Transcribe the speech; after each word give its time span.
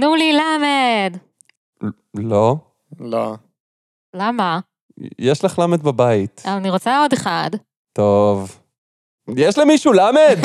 תנו 0.00 0.14
לי 0.14 0.32
למד. 0.32 1.16
לא. 2.14 2.56
לא. 3.00 3.34
למה? 4.16 4.60
יש 5.18 5.44
לך 5.44 5.58
למד 5.58 5.82
בבית. 5.82 6.42
אני 6.46 6.70
רוצה 6.70 7.00
עוד 7.00 7.12
אחד. 7.12 7.50
טוב. 7.92 8.58
יש 9.36 9.58
למישהו 9.58 9.92
למד? 9.92 10.38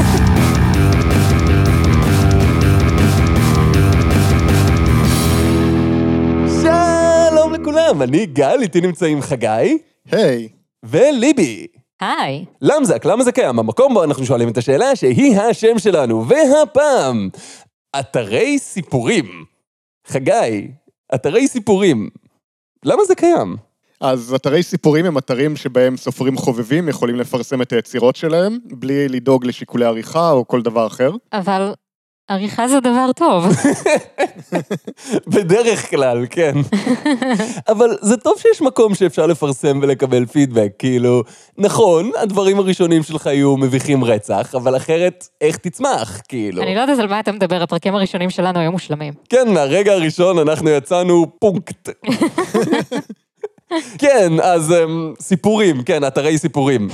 שלום 6.62 7.54
לכולם, 7.54 8.02
אני 8.02 8.26
גל, 8.26 8.62
איתי 8.62 8.82
נמצאים 8.82 9.22
חגי 9.22 9.78
היי, 10.12 10.50
וליבי. 10.84 11.68
היי. 12.02 12.46
למזק, 12.62 13.06
למה 13.06 13.24
זה 13.24 13.32
קיים? 13.32 13.60
המקום 13.60 13.94
בו 13.94 14.04
אנחנו 14.04 14.26
שואלים 14.26 14.50
את 14.50 14.58
השאלה 14.58 14.96
שהיא 14.96 15.40
השם 15.40 15.80
שלנו, 15.80 16.26
והפעם, 16.28 17.30
אתרי 18.00 18.60
סיפורים. 18.60 19.46
חגי, 20.08 20.72
אתרי 21.16 21.48
סיפורים. 21.48 22.10
למה 22.86 23.06
זה 23.06 23.16
קיים? 23.16 23.58
אז 24.02 24.34
אתרי 24.34 24.64
סיפורים 24.64 25.06
הם 25.06 25.18
אתרים 25.18 25.56
שבהם 25.56 25.98
סופרים 25.98 26.38
חובבים 26.38 26.90
יכולים 26.90 27.16
לפרסם 27.16 27.62
את 27.62 27.74
היצירות 27.74 28.16
שלהם, 28.16 28.58
בלי 28.66 29.08
לדאוג 29.08 29.46
לשיקולי 29.46 29.86
עריכה 29.86 30.32
או 30.32 30.48
כל 30.48 30.62
דבר 30.62 30.88
אחר. 30.88 31.12
אבל 31.34 31.74
עריכה 32.28 32.68
זה 32.68 32.80
דבר 32.80 33.12
טוב. 33.16 33.46
בדרך 35.34 35.90
כלל, 35.90 36.26
כן. 36.30 36.54
אבל 37.72 37.98
זה 38.02 38.18
טוב 38.18 38.34
שיש 38.38 38.62
מקום 38.62 38.96
שאפשר 38.96 39.26
לפרסם 39.28 39.80
ולקבל 39.82 40.26
פידבק, 40.26 40.72
כאילו, 40.80 41.24
נכון, 41.58 42.12
הדברים 42.18 42.60
הראשונים 42.60 43.04
שלך 43.04 43.26
יהיו 43.26 43.58
מביכים 43.58 44.04
רצח, 44.04 44.56
אבל 44.56 44.78
אחרת, 44.78 45.28
איך 45.42 45.58
תצמח, 45.58 46.22
כאילו. 46.28 46.62
אני 46.64 46.76
לא 46.76 46.82
יודעת 46.82 47.00
על 47.00 47.08
מה 47.08 47.20
אתה 47.20 47.32
מדבר, 47.32 47.64
הפרקים 47.64 47.96
הראשונים 47.96 48.30
שלנו 48.30 48.60
היו 48.60 48.72
מושלמים. 48.72 49.14
כן, 49.30 49.54
מהרגע 49.54 49.94
הראשון 49.94 50.40
אנחנו 50.40 50.70
יצאנו 50.70 51.26
פונקט. 51.40 51.90
כן, 53.98 54.34
אז 54.42 54.72
um, 54.72 55.22
סיפורים, 55.22 55.84
כן, 55.84 56.08
אתרי 56.08 56.38
סיפורים. 56.38 56.88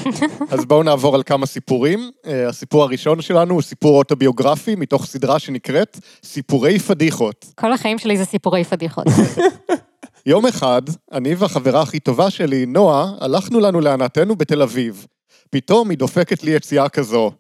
אז 0.50 0.66
בואו 0.66 0.84
נעבור 0.84 1.16
על 1.16 1.24
כמה 1.24 1.46
סיפורים. 1.46 2.12
אה, 2.26 2.48
הסיפור 2.48 2.84
הראשון 2.84 3.22
שלנו 3.22 3.54
הוא 3.54 3.62
סיפור 3.62 3.98
אוטוביוגרפי 3.98 4.76
מתוך 4.76 5.06
סדרה 5.06 5.40
שנקראת 5.40 6.00
סיפורי 6.24 6.80
פדיחות. 6.80 7.46
כל 7.56 7.74
החיים 7.74 7.98
שלי 7.98 8.18
זה 8.18 8.26
סיפורי 8.26 8.64
פדיחות. 8.64 9.06
יום 10.26 10.46
אחד, 10.46 10.82
אני 11.12 11.36
והחברה 11.36 11.82
הכי 11.82 12.00
טובה 12.00 12.30
שלי, 12.30 12.66
נועה, 12.66 13.12
הלכנו 13.22 13.60
לנו 13.60 13.80
להנאתנו 13.80 14.36
בתל 14.36 14.62
אביב. 14.62 15.06
פתאום 15.50 15.90
היא 15.90 15.98
דופקת 15.98 16.44
לי 16.44 16.52
יציאה 16.52 16.90
כזו. 16.90 17.32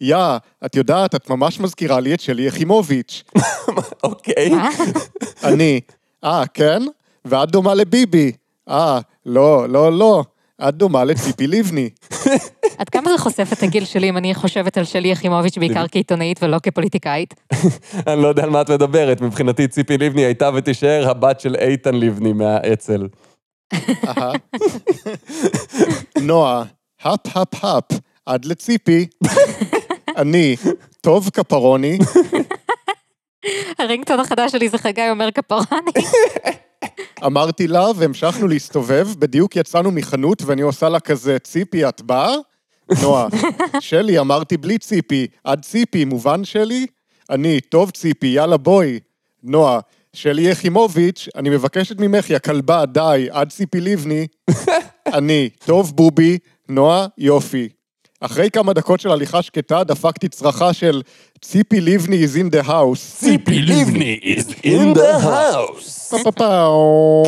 יא, 0.00 0.16
את 0.66 0.76
יודעת, 0.76 1.14
את 1.14 1.30
ממש 1.30 1.60
מזכירה 1.60 2.00
לי 2.00 2.14
את 2.14 2.20
שלי 2.20 2.42
יחימוביץ'. 2.42 3.22
אוקיי. 4.02 4.52
אני, 5.44 5.80
אה, 6.24 6.46
כן? 6.54 6.82
ואת 7.24 7.50
דומה 7.50 7.74
לביבי. 7.74 8.32
אה, 8.68 9.00
לא, 9.26 9.68
לא, 9.68 9.92
לא. 9.92 10.24
את 10.68 10.74
דומה 10.74 11.04
לציפי 11.04 11.46
לבני. 11.46 11.90
עד 12.78 12.88
כמה 12.88 13.10
זה 13.10 13.18
חושף 13.18 13.48
את 13.52 13.62
הגיל 13.62 13.84
שלי 13.84 14.08
אם 14.08 14.16
אני 14.16 14.34
חושבת 14.34 14.78
על 14.78 14.84
שלי 14.84 15.08
יחימוביץ' 15.08 15.58
בעיקר 15.58 15.88
כעיתונאית 15.88 16.42
ולא 16.42 16.58
כפוליטיקאית? 16.62 17.34
אני 18.06 18.22
לא 18.22 18.28
יודע 18.28 18.42
על 18.42 18.50
מה 18.50 18.60
את 18.60 18.70
מדברת, 18.70 19.20
מבחינתי 19.20 19.68
ציפי 19.68 19.98
לבני 19.98 20.24
הייתה 20.24 20.50
ותישאר 20.54 21.10
הבת 21.10 21.40
של 21.40 21.56
איתן 21.56 21.94
לבני 21.94 22.32
מהאצ"ל. 22.32 23.08
נועה, 26.22 26.62
הפ 27.02 27.36
הפ 27.36 27.64
הפ, 27.64 27.92
עד 28.26 28.44
לציפי. 28.44 29.06
אני, 30.16 30.56
טוב 31.00 31.30
כפרוני, 31.32 31.98
הרינגטון 33.78 34.20
החדש 34.20 34.52
שלי 34.52 34.68
זה 34.68 34.78
חגי 34.78 35.10
אומר 35.10 35.30
כפרני. 35.30 35.92
אמרתי 37.26 37.66
לה 37.66 37.86
והמשכנו 37.96 38.48
להסתובב, 38.48 39.08
בדיוק 39.18 39.56
יצאנו 39.56 39.90
מחנות 39.90 40.42
ואני 40.42 40.62
עושה 40.62 40.88
לה 40.88 41.00
כזה, 41.00 41.38
ציפי, 41.38 41.88
את 41.88 42.02
באה? 42.02 42.34
נועה, 43.02 43.28
שלי, 43.80 44.18
אמרתי 44.18 44.56
בלי 44.56 44.78
ציפי, 44.78 45.26
עד 45.44 45.64
ציפי, 45.64 46.04
מובן 46.04 46.44
שלי? 46.44 46.86
אני, 47.30 47.60
טוב 47.60 47.90
ציפי, 47.90 48.26
יאללה 48.26 48.56
בואי. 48.56 48.98
נועה, 49.42 49.80
שלי 50.12 50.42
יחימוביץ', 50.42 51.28
אני 51.36 51.50
מבקשת 51.50 52.00
ממך, 52.00 52.30
יא 52.30 52.38
כלבה, 52.38 52.86
די, 52.86 53.28
עד 53.30 53.50
ציפי 53.50 53.80
לבני. 53.80 54.26
אני, 55.16 55.50
טוב 55.64 55.96
בובי, 55.96 56.38
נועה, 56.68 57.06
יופי. 57.18 57.68
אחרי 58.20 58.50
כמה 58.50 58.72
דקות 58.72 59.00
של 59.00 59.10
הליכה 59.10 59.42
שקטה, 59.42 59.84
דפקתי 59.84 60.28
צרחה 60.28 60.72
של 60.72 61.02
ציפי 61.40 61.80
לבני 61.80 62.24
is 62.24 62.28
in 62.36 62.54
the 62.54 62.68
house. 62.68 63.18
ציפי 63.18 63.62
לבני 63.62 64.20
is 64.22 64.52
in 64.64 64.96
the 64.96 65.24
house. 65.24 66.10
פה 66.10 66.18
פה 66.24 66.32
פה. 66.32 67.22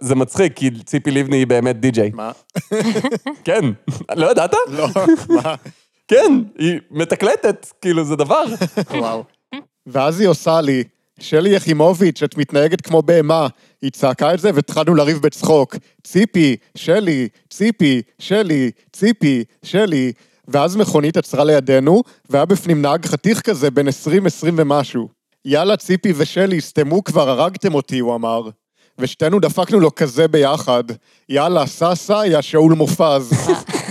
זה 0.00 0.14
מצחיק, 0.14 0.52
כי 0.56 0.70
ציפי 0.84 1.10
לבני 1.10 1.36
היא 1.36 1.46
באמת 1.46 1.80
די-ג'יי. 1.80 2.10
מה? 2.14 2.30
כן. 3.44 3.64
לא 4.16 4.30
ידעת? 4.30 4.54
לא, 4.78 4.88
מה? 5.28 5.54
כן, 6.08 6.42
היא 6.58 6.80
מתקלטת, 6.90 7.66
כאילו, 7.80 8.04
זה 8.04 8.16
דבר. 8.16 8.44
וואו. 8.90 9.24
ואז 9.86 10.20
היא 10.20 10.28
עושה 10.28 10.60
לי, 10.60 10.84
שלי 11.20 11.50
יחימוביץ', 11.50 12.22
את 12.22 12.36
מתנהגת 12.36 12.80
כמו 12.80 13.02
בהמה. 13.02 13.48
היא 13.82 13.90
צעקה 13.90 14.34
את 14.34 14.40
זה 14.40 14.50
והתחלנו 14.54 14.94
לריב 14.94 15.18
בצחוק. 15.18 15.76
ציפי, 16.04 16.56
שלי, 16.74 17.28
ציפי, 17.50 18.02
שלי, 18.18 18.70
ציפי, 18.92 19.44
שלי. 19.62 20.12
ואז 20.48 20.76
מכונית 20.76 21.16
עצרה 21.16 21.44
לידינו, 21.44 22.02
והיה 22.30 22.44
בפנים 22.44 22.82
נהג 22.82 23.06
חתיך 23.06 23.40
כזה 23.40 23.70
בן 23.70 23.88
20-20 23.88 23.90
ומשהו. 24.56 25.08
יאללה, 25.44 25.76
ציפי 25.76 26.12
ושלי, 26.16 26.60
סתמו 26.60 27.04
כבר, 27.04 27.30
הרגתם 27.30 27.74
אותי, 27.74 27.98
הוא 27.98 28.14
אמר. 28.14 28.48
ושתינו 28.98 29.40
דפקנו 29.40 29.80
לו 29.80 29.94
כזה 29.94 30.28
ביחד. 30.28 30.84
יאללה, 31.28 31.66
סע 31.66 31.94
סע, 31.94 32.26
יא 32.26 32.40
שאול 32.40 32.74
מופז. 32.74 33.32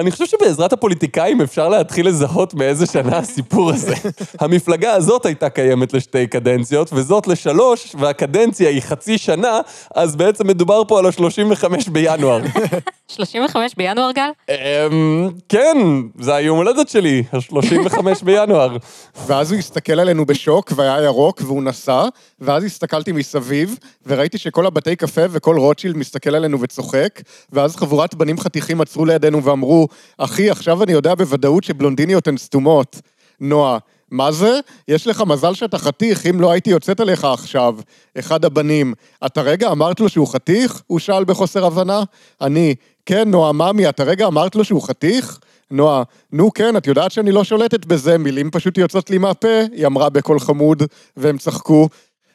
אני 0.00 0.10
חושב 0.10 0.26
שבעזרת 0.26 0.72
הפוליטיקאים 0.72 1.40
אפשר 1.40 1.68
להתחיל 1.68 2.08
לזהות 2.08 2.54
מאיזה 2.54 2.86
שנה 2.86 3.18
הסיפור 3.18 3.70
הזה. 3.70 3.94
המפלגה 4.40 4.92
הזאת 4.92 5.26
הייתה 5.26 5.48
קיימת 5.48 5.92
לשתי 5.92 6.26
קדנציות, 6.26 6.92
וזאת 6.92 7.26
לשלוש, 7.26 7.94
והקדנציה 7.98 8.68
היא 8.68 8.82
חצי 8.82 9.18
שנה, 9.18 9.60
אז 9.94 10.16
בעצם 10.16 10.46
מדובר 10.46 10.82
פה 10.88 10.98
על 10.98 11.06
ה-35 11.06 11.90
בינואר. 11.90 12.40
35 13.08 13.74
בינואר 13.76 14.10
גל? 14.12 14.30
אמ, 14.50 15.28
כן, 15.48 15.78
זה 16.20 16.34
היום 16.34 16.56
הולדת 16.56 16.88
שלי, 16.88 17.22
ה-35 17.32 18.24
בינואר. 18.24 18.76
ואז 19.26 19.52
הוא 19.52 19.58
הסתכל 19.58 20.00
עלינו 20.00 20.26
בשוק, 20.26 20.72
והיה 20.76 21.04
ירוק, 21.04 21.40
והוא 21.44 21.62
נסע, 21.62 22.04
ואז 22.40 22.64
הסתכלתי 22.64 23.12
מסביב, 23.12 23.78
וראיתי 24.06 24.38
שכל 24.38 24.66
הבתי 24.66 24.96
קפה 24.96 25.22
וכל 25.30 25.58
רוטשילד 25.58 25.96
מסתכל 25.96 26.34
עלינו 26.34 26.60
וצוחק, 26.60 27.20
ואז 27.52 27.76
חבורת 27.76 28.14
בנים 28.14 28.40
חתיכים 28.40 28.80
עצרו 28.80 29.04
לידינו 29.04 29.44
ואמרו, 29.44 29.88
אחי, 30.18 30.50
עכשיו 30.50 30.82
אני 30.82 30.92
יודע 30.92 31.14
בוודאות 31.14 31.64
שבלונדיניות 31.64 32.28
הן 32.28 32.36
סתומות. 32.36 33.00
נועה, 33.40 33.78
מה 34.10 34.32
זה? 34.32 34.60
יש 34.88 35.06
לך 35.06 35.22
מזל 35.26 35.54
שאתה 35.54 35.78
חתיך, 35.78 36.26
אם 36.26 36.40
לא 36.40 36.50
הייתי 36.50 36.70
יוצאת 36.70 37.00
עליך 37.00 37.24
עכשיו. 37.24 37.76
אחד 38.18 38.44
הבנים, 38.44 38.94
את 39.26 39.38
הרגע 39.38 39.70
אמרת 39.70 40.00
לו 40.00 40.08
שהוא 40.08 40.28
חתיך? 40.28 40.82
הוא 40.86 40.98
שאל 40.98 41.24
בחוסר 41.24 41.66
הבנה. 41.66 42.02
אני, 42.40 42.74
כן, 43.06 43.30
נועה, 43.30 43.52
ממי, 43.52 43.88
את 43.88 44.00
הרגע 44.00 44.26
אמרת 44.26 44.56
לו 44.56 44.64
שהוא 44.64 44.82
חתיך? 44.82 45.38
נועה, 45.70 46.02
נו 46.32 46.52
כן, 46.52 46.76
את 46.76 46.86
יודעת 46.86 47.12
שאני 47.12 47.32
לא 47.32 47.44
שולטת 47.44 47.86
בזה, 47.86 48.18
מילים 48.18 48.50
פשוט 48.50 48.78
יוצאות 48.78 49.10
לי 49.10 49.18
מהפה, 49.18 49.60
היא 49.72 49.86
אמרה 49.86 50.10
בקול 50.10 50.40
חמוד, 50.40 50.82
והם 51.16 51.38
צחקו. 51.38 51.88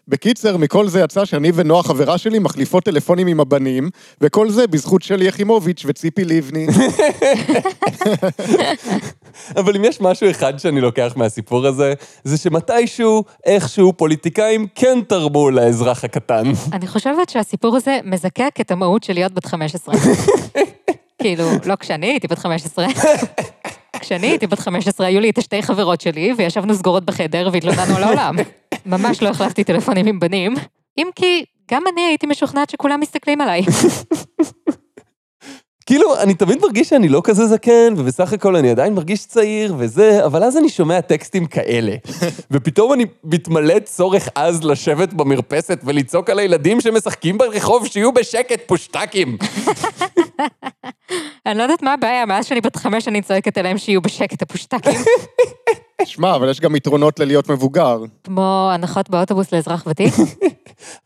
בקיצר, 0.08 0.58
מכל 0.58 0.88
זה 0.88 1.00
יצא 1.00 1.26
שאני 1.26 1.52
ונועה, 1.56 1.84
חברה 1.84 2.18
שלי, 2.18 2.40
מחליפות 2.40 2.84
טלפונים 2.84 3.28
עם 3.28 3.40
הבנים, 3.40 3.90
וכל 4.22 4.50
זה 4.50 4.68
בזכות 4.68 5.02
שלי 5.02 5.26
יחימוביץ' 5.26 5.84
וציפי 5.86 6.26
לבני. 6.26 6.68
אבל 9.60 9.76
אם 9.76 9.86
יש 9.86 10.02
משהו 10.02 10.30
אחד 10.32 10.60
שאני 10.60 10.82
לוקח 10.82 11.14
מהסיפור 11.16 11.68
הזה, 11.68 11.94
זה 12.24 12.38
שמתישהו, 12.38 13.24
איכשהו, 13.46 13.94
פוליטיקאים 13.94 14.68
כן 14.76 15.00
תרמו 15.08 15.50
לאזרח 15.52 16.04
הקטן. 16.04 16.44
אני 16.74 16.88
חושבת 16.88 17.30
שהסיפור 17.30 17.76
הזה 17.76 18.00
מזקק 18.04 18.56
את 18.62 18.72
המהות 18.72 19.04
של 19.04 19.14
להיות 19.14 19.34
בת 19.34 19.46
15. 19.46 19.96
כאילו, 21.22 21.44
לא 21.66 21.76
כשאני 21.76 22.08
הייתי 22.08 22.28
בת 22.28 22.40
15. 22.40 22.86
כשאני 24.00 24.28
הייתי 24.28 24.48
בת 24.48 24.60
15, 24.60 25.08
היו 25.08 25.20
לי 25.20 25.30
את 25.30 25.38
השתי 25.38 25.64
חברות 25.64 26.02
שלי, 26.02 26.34
וישבנו 26.38 26.76
סגורות 26.76 27.06
בחדר 27.06 27.50
והתלוננו 27.52 27.96
על 27.96 28.04
העולם. 28.04 28.36
ממש 28.86 29.24
לא 29.24 29.30
החלפתי 29.30 29.64
טלפונים 29.64 30.08
עם 30.08 30.20
בנים, 30.20 30.54
אם 30.98 31.08
כי 31.16 31.46
גם 31.72 31.84
אני 31.94 32.02
הייתי 32.02 32.28
משוכנעת 32.28 32.70
שכולם 32.70 33.00
מסתכלים 33.00 33.42
עליי. 33.42 33.62
כאילו, 35.86 36.20
אני 36.20 36.34
תמיד 36.34 36.62
מרגיש 36.62 36.90
שאני 36.90 37.10
לא 37.10 37.22
כזה 37.24 37.46
זקן, 37.46 37.94
ובסך 37.98 38.34
הכל 38.34 38.56
אני 38.56 38.70
עדיין 38.70 38.94
מרגיש 38.94 39.26
צעיר 39.26 39.76
וזה, 39.78 40.26
אבל 40.26 40.44
אז 40.44 40.58
אני 40.58 40.70
שומע 40.70 41.02
טקסטים 41.02 41.46
כאלה. 41.46 41.96
ופתאום 42.52 42.94
אני 42.94 43.06
מתמלא 43.24 43.80
צורך 43.80 44.30
עז 44.36 44.64
לשבת 44.64 45.14
במרפסת 45.14 45.80
ולצעוק 45.84 46.30
על 46.30 46.40
הילדים 46.40 46.82
שמשחקים 46.82 47.38
ברחוב 47.38 47.88
שיהיו 47.88 48.12
בשקט, 48.12 48.68
פושטקים. 48.68 49.38
אני 51.46 51.58
לא 51.58 51.64
יודעת 51.64 51.82
מה 51.82 51.94
הבעיה, 51.94 52.26
מאז 52.26 52.46
שאני 52.46 52.62
בת 52.62 52.76
חמש 52.76 53.08
אני 53.08 53.22
צועקת 53.22 53.58
אליהם 53.58 53.78
שיהיו 53.78 54.02
בשקט 54.02 54.42
הפושטקים. 54.42 54.94
שמע, 56.04 56.36
אבל 56.36 56.50
יש 56.50 56.60
גם 56.60 56.76
יתרונות 56.76 57.20
ללהיות 57.20 57.50
מבוגר. 57.50 57.98
כמו 58.24 58.70
הנחות 58.74 59.10
באוטובוס 59.10 59.52
לאזרח 59.52 59.84
ותיק. 59.88 60.14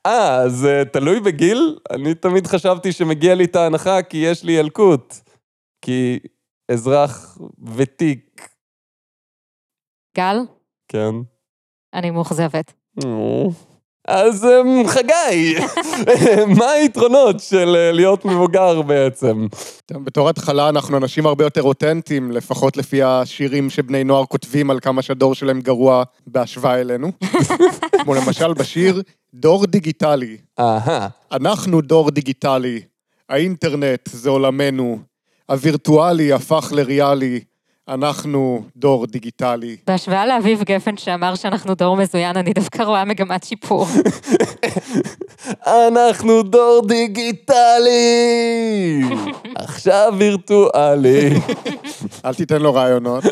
אה, 0.06 0.50
זה 0.50 0.84
תלוי 0.94 1.20
בגיל? 1.20 1.78
אני 1.92 2.14
תמיד 2.16 2.48
חשבתי 2.48 2.92
שמגיע 2.92 3.36
לי 3.36 3.44
את 3.44 3.56
ההנחה 3.56 4.02
כי 4.02 4.18
יש 4.18 4.44
לי 4.44 4.52
ילקוט. 4.52 5.16
כי 5.82 6.20
אזרח 6.72 7.38
ותיק, 7.76 8.50
גל, 10.18 10.38
כן. 10.88 11.16
אני 11.94 12.12
מאוכזבת. 12.12 12.74
אז 14.10 14.46
אמ, 14.46 14.88
חגי, 14.88 15.56
מה 16.60 16.72
היתרונות 16.72 17.40
של 17.40 17.76
אה, 17.76 17.92
להיות 17.92 18.26
מבוגר 18.26 18.82
בעצם? 18.82 19.48
בתור 19.92 20.30
התחלה 20.30 20.70
אנחנו 20.70 20.98
אנשים 20.98 21.26
הרבה 21.26 21.44
יותר 21.44 21.64
אותנטיים, 21.64 22.32
לפחות 22.32 22.78
לפי 22.78 23.04
השירים 23.04 23.70
שבני 23.70 24.04
נוער 24.04 24.26
כותבים 24.26 24.70
על 24.70 24.80
כמה 24.80 25.02
שהדור 25.02 25.36
שלהם 25.36 25.62
גרוע 25.62 26.04
בהשוואה 26.28 26.82
אלינו. 26.82 27.12
כמו 28.04 28.16
למשל 28.16 28.54
בשיר 28.54 29.02
דור 29.34 29.66
דיגיטלי. 29.66 30.38
אהה, 30.60 31.08
אנחנו 31.32 31.82
דור 31.82 32.12
דיגיטלי, 32.12 32.82
האינטרנט 33.30 34.10
זה 34.12 34.30
עולמנו, 34.30 35.00
הווירטואלי 35.50 36.34
הפך 36.34 36.72
לריאלי, 36.76 37.40
אנחנו 37.90 38.64
דור 38.76 39.06
דיגיטלי. 39.08 39.76
בהשוואה 39.88 40.26
לאביב 40.26 40.64
גפן 40.64 40.98
שאמר 40.98 41.36
שאנחנו 41.36 41.76
דור 41.76 41.98
מזוין, 41.98 42.38
אני 42.38 42.54
דווקא 42.54 42.84
רואה 42.84 43.06
מגמת 43.06 43.44
שיפור. 43.44 43.88
אנחנו 45.68 46.44
דור 46.44 46.82
דיגיטלי! 46.88 48.12
עכשיו 49.56 50.14
וירטואלי. 50.18 51.30
אל 52.26 52.34
תיתן 52.34 52.62
לו 52.62 52.74
רעיונות. 52.74 53.24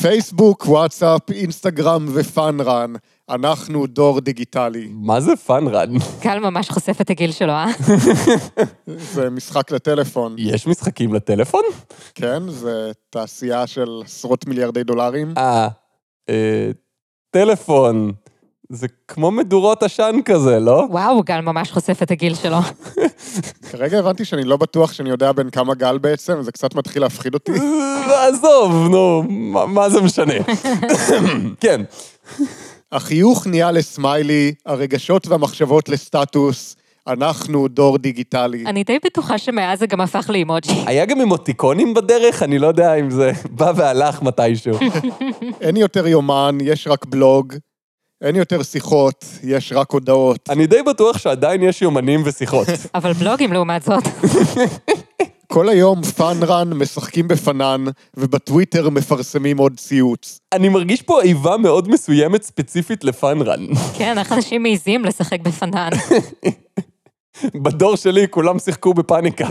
פייסבוק, 0.00 0.64
וואטסאפ, 0.68 1.30
אינסטגרם 1.30 2.06
ופאנרן, 2.12 2.92
אנחנו 3.30 3.86
דור 3.86 4.20
דיגיטלי. 4.20 4.88
מה 4.90 5.20
זה 5.20 5.36
פאנרן? 5.36 5.88
גל 6.20 6.38
ממש 6.38 6.70
חושף 6.70 7.00
את 7.00 7.10
הגיל 7.10 7.32
שלו, 7.32 7.52
אה? 7.52 7.66
זה 9.14 9.30
משחק 9.30 9.70
לטלפון, 9.70 10.36
יש 10.38 10.66
משחקים 10.66 11.14
לטלפון? 11.14 11.62
כן? 12.14 12.48
זה 12.48 12.92
תעשייה 13.10 13.66
של 13.66 14.02
עשרות 14.04 14.46
מיליארדי 14.46 14.84
דולרים. 14.84 15.34
אה, 15.36 15.68
אה, 16.28 16.70
טלפון. 17.30 18.12
זה 18.70 18.86
כמו 19.08 19.30
מדורות 19.30 19.82
עשן 19.82 20.16
כזה, 20.24 20.60
לא? 20.60 20.86
וואו, 20.90 21.22
גל 21.22 21.40
ממש 21.40 21.70
חושף 21.70 22.02
את 22.02 22.10
הגיל 22.10 22.34
שלו. 22.34 22.58
כרגע 23.70 23.98
הבנתי 23.98 24.24
שאני 24.24 24.44
לא 24.44 24.56
בטוח 24.56 24.92
שאני 24.92 25.10
יודע 25.10 25.32
בין 25.32 25.50
כמה 25.50 25.74
גל 25.74 25.98
בעצם, 25.98 26.38
וזה 26.38 26.52
קצת 26.52 26.74
מתחיל 26.74 27.02
להפחיד 27.02 27.34
אותי. 27.34 27.52
עזוב, 28.28 28.88
נו, 28.90 29.22
מה 29.28 29.66
מה 29.66 29.90
זה 29.90 30.00
משנה? 30.00 30.34
כן. 31.60 31.80
החיוך 32.92 33.46
נהיה 33.46 33.70
לסמיילי, 33.70 34.54
הרגשות 34.66 35.26
והמחשבות 35.26 35.88
לסטטוס, 35.88 36.76
אנחנו 37.06 37.68
דור 37.68 37.98
דיגיטלי. 37.98 38.64
אני 38.66 38.84
די 38.84 38.98
בטוחה 39.04 39.38
שמאז 39.38 39.78
זה 39.78 39.86
גם 39.86 40.00
הפך 40.00 40.30
לאימוג'י. 40.30 40.72
היה 40.86 41.04
גם 41.04 41.20
אמוטיקונים 41.20 41.94
בדרך, 41.94 42.42
אני 42.42 42.58
לא 42.58 42.66
יודע 42.66 42.94
אם 42.94 43.10
זה 43.10 43.32
בא 43.58 43.72
והלך 43.76 44.22
מתישהו. 44.22 44.78
אין 45.60 45.76
יותר 45.76 46.06
יומן, 46.06 46.58
יש 46.62 46.86
רק 46.86 47.06
בלוג. 47.06 47.54
אין 48.22 48.36
יותר 48.36 48.62
שיחות, 48.62 49.24
יש 49.42 49.72
רק 49.72 49.90
הודעות. 49.90 50.50
אני 50.50 50.66
די 50.66 50.82
בטוח 50.82 51.18
שעדיין 51.18 51.62
יש 51.62 51.82
יומנים 51.82 52.22
ושיחות. 52.24 52.68
אבל 52.94 53.12
בלוגים 53.12 53.52
לעומת 53.52 53.82
זאת. 53.82 54.04
כל 55.46 55.68
היום 55.68 56.02
פאנרן 56.02 56.72
משחקים 56.72 57.28
בפנן, 57.28 57.84
ובטוויטר 58.16 58.90
מפרסמים 58.90 59.58
עוד 59.58 59.72
ציוץ. 59.76 60.40
אני 60.52 60.68
מרגיש 60.68 61.02
פה 61.02 61.22
איבה 61.22 61.56
מאוד 61.56 61.88
מסוימת 61.88 62.42
ספציפית 62.42 63.04
לפאנרן. 63.04 63.66
כן, 63.98 64.18
איך 64.18 64.32
אנשים 64.32 64.62
מעיזים 64.62 65.04
לשחק 65.04 65.40
בפנן. 65.40 65.90
בדור 67.64 67.96
שלי 67.96 68.26
כולם 68.30 68.58
שיחקו 68.58 68.94
בפאניקה. 68.94 69.48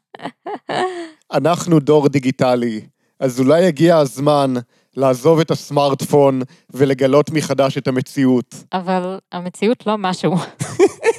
אנחנו 1.32 1.80
דור 1.80 2.08
דיגיטלי, 2.08 2.80
אז 3.20 3.40
אולי 3.40 3.66
הגיע 3.66 3.96
הזמן 3.96 4.54
לעזוב 4.96 5.40
את 5.40 5.50
הסמארטפון 5.50 6.42
ולגלות 6.70 7.30
מחדש 7.30 7.78
את 7.78 7.88
המציאות. 7.88 8.54
אבל 8.72 9.18
המציאות 9.32 9.86
לא 9.86 9.98
משהו. 9.98 10.34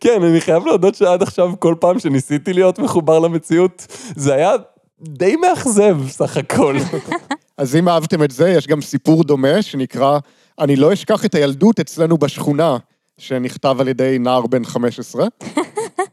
כן, 0.00 0.22
אני 0.22 0.40
חייב 0.40 0.66
להודות 0.66 0.94
שעד 0.94 1.22
עכשיו, 1.22 1.52
כל 1.58 1.74
פעם 1.80 1.98
שניסיתי 1.98 2.52
להיות 2.52 2.78
מחובר 2.78 3.18
למציאות, 3.18 3.86
זה 4.16 4.34
היה 4.34 4.52
די 5.00 5.36
מאכזב 5.36 5.96
סך 6.08 6.36
הכל. 6.36 6.76
אז 7.58 7.76
אם 7.76 7.88
אהבתם 7.88 8.22
את 8.22 8.30
זה, 8.30 8.50
יש 8.50 8.66
גם 8.66 8.80
סיפור 8.80 9.24
דומה 9.24 9.62
שנקרא 9.62 10.18
"אני 10.58 10.76
לא 10.76 10.92
אשכח 10.92 11.24
את 11.24 11.34
הילדות 11.34 11.80
אצלנו 11.80 12.18
בשכונה", 12.18 12.76
שנכתב 13.18 13.76
על 13.80 13.88
ידי 13.88 14.18
נער 14.20 14.46
בן 14.46 14.64
15. 14.64 15.26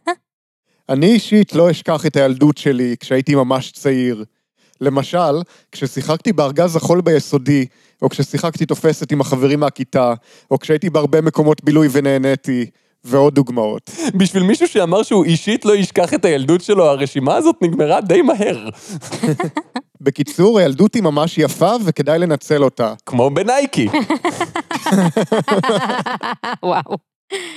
אני 0.89 1.05
אישית 1.05 1.55
לא 1.55 1.71
אשכח 1.71 2.05
את 2.05 2.15
הילדות 2.15 2.57
שלי 2.57 2.95
כשהייתי 2.99 3.35
ממש 3.35 3.71
צעיר. 3.71 4.23
למשל, 4.81 5.41
כששיחקתי 5.71 6.33
בארגז 6.33 6.75
החול 6.75 7.01
ביסודי, 7.01 7.65
או 8.01 8.09
כששיחקתי 8.09 8.65
תופסת 8.65 9.11
עם 9.11 9.21
החברים 9.21 9.59
מהכיתה, 9.59 10.13
או 10.51 10.59
כשהייתי 10.59 10.89
בהרבה 10.89 11.21
מקומות 11.21 11.63
בילוי 11.63 11.87
ונהניתי, 11.91 12.65
ועוד 13.03 13.35
דוגמאות. 13.35 13.91
בשביל 14.15 14.43
מישהו 14.43 14.67
שאמר 14.67 15.03
שהוא 15.03 15.25
אישית 15.25 15.65
לא 15.65 15.75
ישכח 15.75 16.13
את 16.13 16.25
הילדות 16.25 16.61
שלו, 16.61 16.85
הרשימה 16.85 17.35
הזאת 17.35 17.55
נגמרה 17.61 18.01
די 18.01 18.21
מהר. 18.21 18.69
בקיצור, 20.01 20.59
הילדות 20.59 20.93
היא 20.93 21.03
ממש 21.03 21.37
יפה 21.37 21.71
וכדאי 21.85 22.19
לנצל 22.19 22.63
אותה. 22.63 22.93
כמו 23.05 23.29
בנייקי. 23.29 23.87
וואו. 26.63 26.97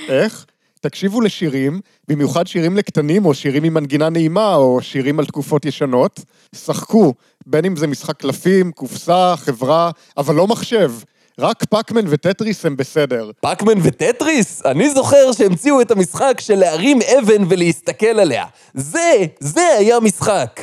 איך? 0.07 0.45
תקשיבו 0.81 1.21
לשירים, 1.21 1.81
במיוחד 2.07 2.47
שירים 2.47 2.77
לקטנים 2.77 3.25
או 3.25 3.33
שירים 3.33 3.63
עם 3.63 3.73
מנגינה 3.73 4.09
נעימה 4.09 4.55
או 4.55 4.81
שירים 4.81 5.19
על 5.19 5.25
תקופות 5.25 5.65
ישנות. 5.65 6.19
שחקו, 6.55 7.13
בין 7.45 7.65
אם 7.65 7.75
זה 7.75 7.87
משחק 7.87 8.17
קלפים, 8.17 8.71
קופסה, 8.71 9.33
חברה, 9.37 9.91
אבל 10.17 10.35
לא 10.35 10.47
מחשב. 10.47 10.91
רק 11.39 11.63
פאקמן 11.65 12.05
וטטריס 12.09 12.65
הם 12.65 12.77
בסדר. 12.77 13.31
פאקמן 13.41 13.77
וטטריס? 13.83 14.65
אני 14.65 14.89
זוכר 14.89 15.31
שהמציאו 15.31 15.81
את 15.81 15.91
המשחק 15.91 16.37
של 16.39 16.55
להרים 16.55 16.99
אבן 17.01 17.43
ולהסתכל 17.49 18.05
עליה. 18.19 18.45
זה, 18.73 19.25
זה 19.39 19.67
היה 19.77 19.99
משחק. 19.99 20.61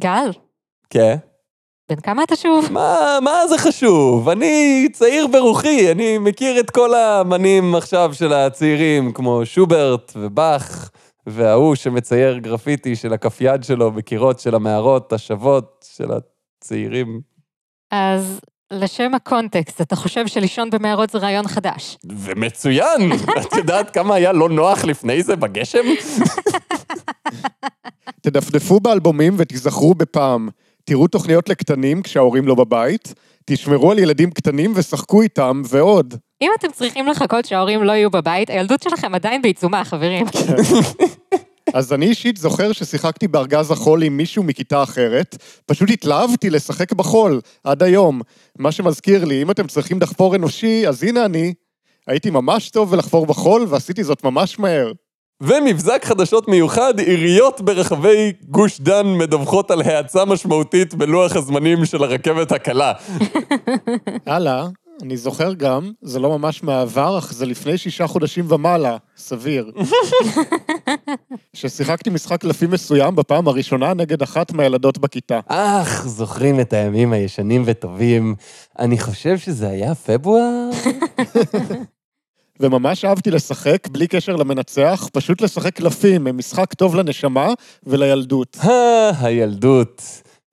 גל, 0.00 0.30
כן. 0.90 1.16
בן 1.90 2.00
כמה 2.00 2.22
אתה 2.22 2.36
שוב? 2.36 2.72
מה, 2.72 3.18
מה 3.22 3.46
זה 3.48 3.58
חשוב? 3.58 4.28
אני 4.28 4.86
צעיר 4.92 5.26
ברוחי, 5.26 5.92
אני 5.92 6.18
מכיר 6.18 6.60
את 6.60 6.70
כל 6.70 6.94
האמנים 6.94 7.74
עכשיו 7.74 8.10
של 8.14 8.32
הצעירים, 8.32 9.12
כמו 9.12 9.46
שוברט 9.46 10.12
ובאך, 10.16 10.90
וההוא 11.26 11.74
שמצייר 11.74 12.38
גרפיטי 12.38 12.96
של 12.96 13.12
הכף 13.12 13.40
יד 13.40 13.64
שלו 13.64 13.92
בקירות 13.92 14.40
של 14.40 14.54
המערות 14.54 15.12
השוות 15.12 15.86
של 15.96 16.08
הצעירים. 16.12 17.20
אז 17.90 18.40
לשם 18.70 19.14
הקונטקסט, 19.14 19.80
אתה 19.80 19.96
חושב 19.96 20.26
שלישון 20.26 20.70
במערות 20.70 21.10
זה 21.10 21.18
רעיון 21.18 21.48
חדש. 21.48 21.98
ומצוין! 22.04 23.12
את 23.40 23.56
יודעת 23.56 23.90
כמה 23.90 24.14
היה 24.14 24.32
לא 24.32 24.48
נוח 24.48 24.84
לפני 24.84 25.22
זה 25.22 25.36
בגשם? 25.36 25.84
תדפדפו 28.22 28.80
באלבומים 28.80 29.34
ותיזכרו 29.38 29.94
בפעם. 29.94 30.48
תראו 30.84 31.08
תוכניות 31.08 31.48
לקטנים 31.48 32.02
כשההורים 32.02 32.48
לא 32.48 32.54
בבית, 32.54 33.14
תשמרו 33.44 33.92
על 33.92 33.98
ילדים 33.98 34.30
קטנים 34.30 34.72
ושחקו 34.74 35.22
איתם, 35.22 35.62
ועוד. 35.68 36.14
אם 36.42 36.50
אתם 36.58 36.68
צריכים 36.72 37.06
לחכות 37.06 37.44
שההורים 37.44 37.82
לא 37.82 37.92
יהיו 37.92 38.10
בבית, 38.10 38.50
הילדות 38.50 38.82
שלכם 38.82 39.14
עדיין 39.14 39.42
בעיצומה, 39.42 39.84
חברים. 39.84 40.26
אז 41.74 41.92
אני 41.92 42.06
אישית 42.06 42.36
זוכר 42.36 42.72
ששיחקתי 42.72 43.28
בארגז 43.28 43.70
החול 43.70 44.02
עם 44.02 44.16
מישהו 44.16 44.42
מכיתה 44.42 44.82
אחרת, 44.82 45.36
פשוט 45.66 45.90
התלהבתי 45.90 46.50
לשחק 46.50 46.92
בחול, 46.92 47.40
עד 47.64 47.82
היום. 47.82 48.20
מה 48.58 48.72
שמזכיר 48.72 49.24
לי, 49.24 49.42
אם 49.42 49.50
אתם 49.50 49.66
צריכים 49.66 49.98
דחפור 49.98 50.36
אנושי, 50.36 50.88
אז 50.88 51.02
הנה 51.02 51.24
אני. 51.24 51.54
הייתי 52.06 52.30
ממש 52.30 52.70
טוב 52.70 52.90
בלחפור 52.90 53.26
בחול, 53.26 53.66
ועשיתי 53.68 54.04
זאת 54.04 54.24
ממש 54.24 54.58
מהר. 54.58 54.92
ומבזק 55.42 56.04
חדשות 56.04 56.48
מיוחד, 56.48 56.98
עיריות 56.98 57.60
ברחבי 57.60 58.32
גוש 58.48 58.80
דן 58.80 59.06
מדווחות 59.06 59.70
על 59.70 59.82
האצה 59.82 60.24
משמעותית 60.24 60.94
בלוח 60.94 61.36
הזמנים 61.36 61.84
של 61.84 62.02
הרכבת 62.02 62.52
הקלה. 62.52 62.92
הלאה, 64.26 64.66
אני 65.02 65.16
זוכר 65.16 65.54
גם, 65.54 65.92
זה 66.02 66.18
לא 66.18 66.38
ממש 66.38 66.62
מהעבר, 66.62 67.18
אך 67.18 67.32
זה 67.32 67.46
לפני 67.46 67.78
שישה 67.78 68.06
חודשים 68.06 68.52
ומעלה, 68.52 68.96
סביר. 69.16 69.70
ששיחקתי 71.56 72.10
משחק 72.10 72.40
קלפים 72.40 72.70
מסוים 72.70 73.16
בפעם 73.16 73.48
הראשונה 73.48 73.94
נגד 73.94 74.22
אחת 74.22 74.52
מהילדות 74.52 74.98
בכיתה. 74.98 75.40
אך, 75.46 76.06
זוכרים 76.06 76.60
את 76.60 76.72
הימים 76.72 77.12
הישנים 77.12 77.62
וטובים. 77.66 78.34
אני 78.78 78.98
חושב 78.98 79.38
שזה 79.38 79.68
היה 79.68 79.94
פברואר? 79.94 80.70
וממש 82.60 83.04
אהבתי 83.04 83.30
לשחק, 83.30 83.88
בלי 83.88 84.06
קשר 84.06 84.36
למנצח, 84.36 85.08
פשוט 85.12 85.40
לשחק 85.40 85.74
קלפים, 85.74 86.26
הם 86.26 86.38
משחק 86.38 86.74
טוב 86.74 86.94
לנשמה 86.94 87.48
ולילדות. 87.82 88.56
אה, 88.64 89.10
הילדות. 89.20 90.02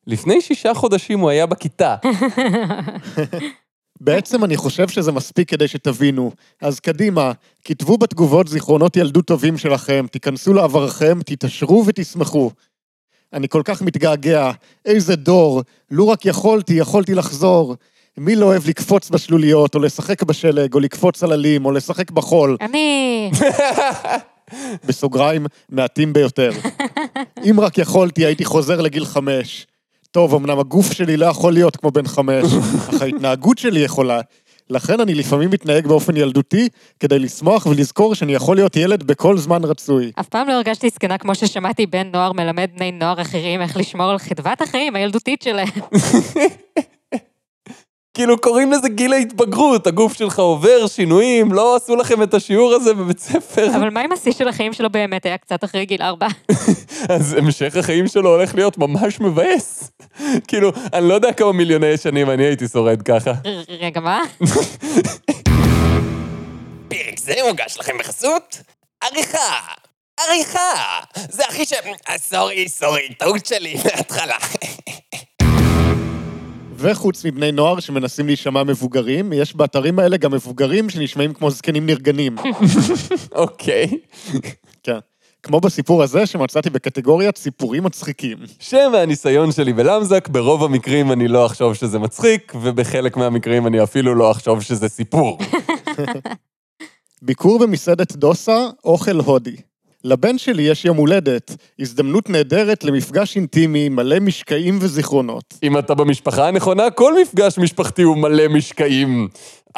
לפני 0.07 0.41
שישה 0.41 0.73
חודשים 0.73 1.19
הוא 1.19 1.29
היה 1.29 1.45
בכיתה. 1.45 1.95
בעצם 4.05 4.43
אני 4.43 4.57
חושב 4.57 4.87
שזה 4.87 5.11
מספיק 5.11 5.49
כדי 5.49 5.67
שתבינו. 5.67 6.31
אז 6.61 6.79
קדימה, 6.79 7.31
כתבו 7.63 7.97
בתגובות 7.97 8.47
זיכרונות 8.47 8.97
ילדות 8.97 9.25
טובים 9.25 9.57
שלכם, 9.57 10.05
תיכנסו 10.11 10.53
לעברכם, 10.53 11.19
תתעשרו 11.25 11.83
ותשמחו. 11.87 12.51
אני 13.33 13.49
כל 13.49 13.61
כך 13.65 13.81
מתגעגע, 13.81 14.51
איזה 14.85 15.15
דור, 15.15 15.61
לו 15.91 16.07
רק 16.07 16.25
יכולתי, 16.25 16.73
יכולתי 16.73 17.15
לחזור. 17.15 17.75
מי 18.17 18.35
לא 18.35 18.45
אוהב 18.45 18.67
לקפוץ 18.67 19.09
בשלוליות, 19.09 19.75
או 19.75 19.79
לשחק 19.79 20.23
בשלג, 20.23 20.73
או 20.73 20.79
לקפוץ 20.79 21.23
על 21.23 21.31
עלים, 21.31 21.65
או 21.65 21.71
לשחק 21.71 22.11
בחול? 22.11 22.57
אני... 22.61 23.31
בסוגריים, 24.87 25.45
מעטים 25.69 26.13
ביותר. 26.13 26.51
אם 27.49 27.59
רק 27.59 27.77
יכולתי, 27.77 28.25
הייתי 28.25 28.45
חוזר 28.45 28.81
לגיל 28.81 29.05
חמש. 29.05 29.67
טוב, 30.15 30.35
אמנם 30.35 30.59
הגוף 30.59 30.93
שלי 30.93 31.17
לא 31.17 31.25
יכול 31.25 31.53
להיות 31.53 31.75
כמו 31.75 31.91
בן 31.91 32.07
חמש, 32.07 32.45
אך 32.89 33.01
ההתנהגות 33.01 33.57
שלי 33.57 33.79
יכולה. 33.79 34.21
לכן 34.69 34.99
אני 34.99 35.15
לפעמים 35.15 35.49
מתנהג 35.49 35.87
באופן 35.87 36.17
ילדותי, 36.17 36.69
כדי 36.99 37.19
לשמוח 37.19 37.65
ולזכור 37.65 38.15
שאני 38.15 38.33
יכול 38.33 38.55
להיות 38.55 38.75
ילד 38.75 39.03
בכל 39.03 39.37
זמן 39.37 39.63
רצוי. 39.63 40.11
אף 40.19 40.27
פעם 40.27 40.47
לא 40.47 40.53
הרגשתי 40.53 40.89
זקנה 40.89 41.17
כמו 41.17 41.35
ששמעתי 41.35 41.85
בן 41.85 42.07
נוער 42.13 42.33
מלמד 42.33 42.69
בני 42.75 42.91
נוער 42.91 43.21
אחרים 43.21 43.61
איך 43.61 43.77
לשמור 43.77 44.11
על 44.11 44.17
חדוות 44.17 44.61
החיים 44.61 44.95
הילדותית 44.95 45.41
שלהם. 45.41 45.67
כאילו 48.15 48.41
קוראים 48.41 48.71
לזה 48.71 48.89
גיל 48.89 49.13
ההתבגרות, 49.13 49.87
הגוף 49.87 50.13
שלך 50.13 50.39
עובר 50.39 50.87
שינויים, 50.87 51.53
לא 51.53 51.75
עשו 51.75 51.95
לכם 51.95 52.23
את 52.23 52.33
השיעור 52.33 52.73
הזה 52.73 52.93
בבית 52.93 53.19
ספר. 53.19 53.75
אבל 53.75 53.89
מה 53.89 54.05
אם 54.05 54.11
השיא 54.11 54.31
של 54.31 54.47
החיים 54.47 54.73
שלו 54.73 54.89
באמת 54.89 55.25
היה 55.25 55.37
קצת 55.37 55.63
אחרי 55.63 55.85
גיל 55.85 56.01
ארבע? 56.01 56.27
אז 57.15 57.33
המשך 57.33 57.75
החיים 57.75 58.07
שלו 58.07 58.29
הולך 58.29 58.55
להיות 58.55 58.77
ממש 58.77 59.19
מבאס. 59.19 59.91
כאילו, 60.47 60.71
אני 60.93 61.09
לא 61.09 61.13
יודע 61.13 61.33
כמה 61.33 61.51
מיליוני 61.51 61.97
שנים 61.97 62.29
אני 62.29 62.43
הייתי 62.43 62.67
שורד 62.67 63.01
ככה. 63.01 63.31
רגע, 63.79 63.99
מה? 63.99 64.21
פרק 66.89 67.19
זה 67.19 67.33
מוגש 67.47 67.77
לכם 67.79 67.93
בחסות 67.99 68.57
עריכה. 69.03 69.59
עריכה! 70.19 70.99
זה 71.29 71.43
הכי 71.49 71.65
ש... 71.65 71.73
אה, 72.09 72.17
סורי, 72.17 72.69
סורי, 72.69 73.13
טעות 73.17 73.45
שלי 73.45 73.75
מההתחלה. 73.85 74.37
וחוץ 76.85 77.25
מבני 77.25 77.51
נוער 77.51 77.79
שמנסים 77.79 78.27
להישמע 78.27 78.63
מבוגרים, 78.63 79.33
יש 79.33 79.55
באתרים 79.55 79.99
האלה 79.99 80.17
גם 80.17 80.31
מבוגרים 80.31 80.89
שנשמעים 80.89 81.33
כמו 81.33 81.51
זקנים 81.51 81.85
נרגנים. 81.85 82.35
אוקיי. 83.31 83.87
כן. 84.83 84.99
כמו 85.43 85.59
בסיפור 85.59 86.03
הזה 86.03 86.25
שמצאתי 86.25 86.69
בקטגוריית 86.69 87.37
סיפורים 87.37 87.83
מצחיקים. 87.83 88.37
שמהניסיון 88.59 89.51
שלי 89.51 89.73
בלמזק, 89.73 90.27
ברוב 90.27 90.63
המקרים 90.63 91.11
אני 91.11 91.27
לא 91.27 91.45
אחשוב 91.45 91.73
שזה 91.73 91.99
מצחיק, 91.99 92.53
ובחלק 92.61 93.17
מהמקרים 93.17 93.67
אני 93.67 93.83
אפילו 93.83 94.15
לא 94.15 94.31
אחשוב 94.31 94.61
שזה 94.61 94.89
סיפור. 94.89 95.37
ביקור 97.21 97.59
במסעדת 97.59 98.15
דוסה, 98.15 98.67
אוכל 98.83 99.19
הודי. 99.19 99.55
לבן 100.05 100.37
שלי 100.37 100.63
יש 100.63 100.85
יום 100.85 100.97
הולדת, 100.97 101.55
הזדמנות 101.79 102.29
נהדרת 102.29 102.83
למפגש 102.83 103.35
אינטימי 103.35 103.89
מלא 103.89 104.19
משקעים 104.19 104.77
וזיכרונות. 104.81 105.53
אם 105.63 105.77
אתה 105.77 105.93
במשפחה 105.93 106.47
הנכונה, 106.47 106.89
כל 106.89 107.21
מפגש 107.21 107.57
משפחתי 107.57 108.01
הוא 108.01 108.17
מלא 108.17 108.47
משקעים. 108.47 109.27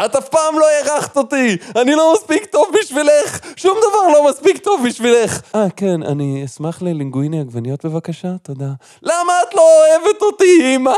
את 0.06 0.16
אף 0.16 0.30
פעם 0.30 0.60
לא 0.60 0.66
הערכת 0.70 1.18
אותי! 1.18 1.58
אני 1.76 1.96
לא 1.96 2.14
מספיק 2.14 2.46
טוב 2.46 2.68
בשבילך! 2.80 3.40
שום 3.56 3.78
דבר 3.78 4.14
לא 4.14 4.30
מספיק 4.30 4.58
טוב 4.58 4.84
בשבילך! 4.88 5.42
אה, 5.56 5.68
כן, 5.76 6.04
אני 6.04 6.46
אשמח 6.46 6.82
ללינגוויני 6.82 7.40
עגבניות 7.40 7.86
בבקשה, 7.86 8.36
תודה. 8.44 8.72
למה 9.04 9.34
את 9.50 9.54
לא 9.56 9.62
אוהבת 9.62 10.22
אותי, 10.22 10.76
אמא? 10.76 10.94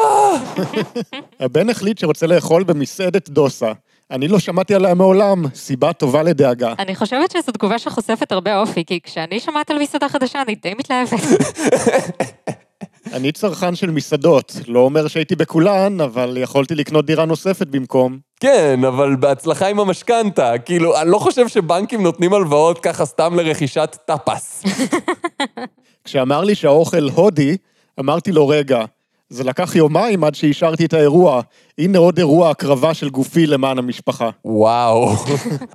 הבן 1.39 1.69
החליט 1.69 1.97
שרוצה 1.97 2.27
לאכול 2.27 2.63
במסעדת 2.63 3.29
דוסה. 3.29 3.71
אני 4.11 4.27
לא 4.27 4.39
שמעתי 4.39 4.75
עליה 4.75 4.93
מעולם, 4.93 5.43
סיבה 5.55 5.93
טובה 5.93 6.23
לדאגה. 6.23 6.73
אני 6.79 6.95
חושבת 6.95 7.31
שזו 7.31 7.51
תגובה 7.51 7.79
שחושפת 7.79 8.31
הרבה 8.31 8.59
אופי, 8.59 8.85
כי 8.85 8.99
כשאני 9.03 9.39
שומעת 9.39 9.71
על 9.71 9.79
מסעדה 9.79 10.09
חדשה, 10.09 10.41
אני 10.41 10.55
די 10.55 10.73
מתלהבת. 10.73 11.19
אני 13.13 13.31
צרכן 13.31 13.75
של 13.75 13.91
מסעדות, 13.91 14.55
לא 14.67 14.79
אומר 14.79 15.07
שהייתי 15.07 15.35
בכולן, 15.35 16.01
אבל 16.01 16.37
יכולתי 16.37 16.75
לקנות 16.75 17.05
דירה 17.05 17.25
נוספת 17.25 17.67
במקום. 17.67 18.19
כן, 18.39 18.79
אבל 18.87 19.15
בהצלחה 19.15 19.67
עם 19.67 19.79
המשכנתה. 19.79 20.57
כאילו, 20.57 21.01
אני 21.01 21.09
לא 21.09 21.17
חושב 21.19 21.47
שבנקים 21.47 22.03
נותנים 22.03 22.33
הלוואות 22.33 22.79
ככה 22.79 23.05
סתם 23.05 23.35
לרכישת 23.35 23.97
טאפס. 24.05 24.63
כשאמר 26.03 26.43
לי 26.43 26.55
שהאוכל 26.55 27.09
הודי, 27.09 27.57
אמרתי 27.99 28.31
לו, 28.31 28.47
רגע, 28.47 28.85
זה 29.29 29.43
לקח 29.43 29.75
יומיים 29.75 30.23
עד 30.23 30.35
שאישרתי 30.35 30.85
את 30.85 30.93
האירוע. 30.93 31.41
הנה 31.77 31.97
עוד 31.97 32.17
אירוע 32.17 32.49
הקרבה 32.49 32.93
של 32.93 33.09
גופי 33.09 33.47
למען 33.47 33.77
המשפחה. 33.77 34.29
וואו. 34.45 35.09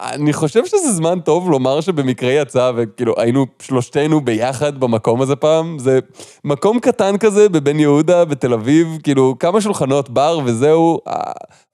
אני 0.01 0.33
חושב 0.33 0.67
שזה 0.67 0.93
זמן 0.93 1.21
טוב 1.21 1.51
לומר 1.51 1.81
שבמקרה 1.81 2.33
יצא, 2.33 2.73
וכאילו 2.77 3.15
היינו 3.17 3.47
שלושתנו 3.63 4.21
ביחד 4.21 4.81
במקום 4.81 5.23
הזה 5.23 5.37
פעם. 5.37 5.79
זה 5.79 5.99
מקום 6.45 6.81
קטן 6.81 7.17
כזה 7.17 7.49
בבן 7.49 7.81
יהודה, 7.81 8.25
בתל 8.25 8.53
אביב, 8.53 8.89
כאילו 9.03 9.37
כמה 9.39 9.61
שולחנות 9.61 10.11
בר 10.11 10.39
וזהו. 10.45 10.99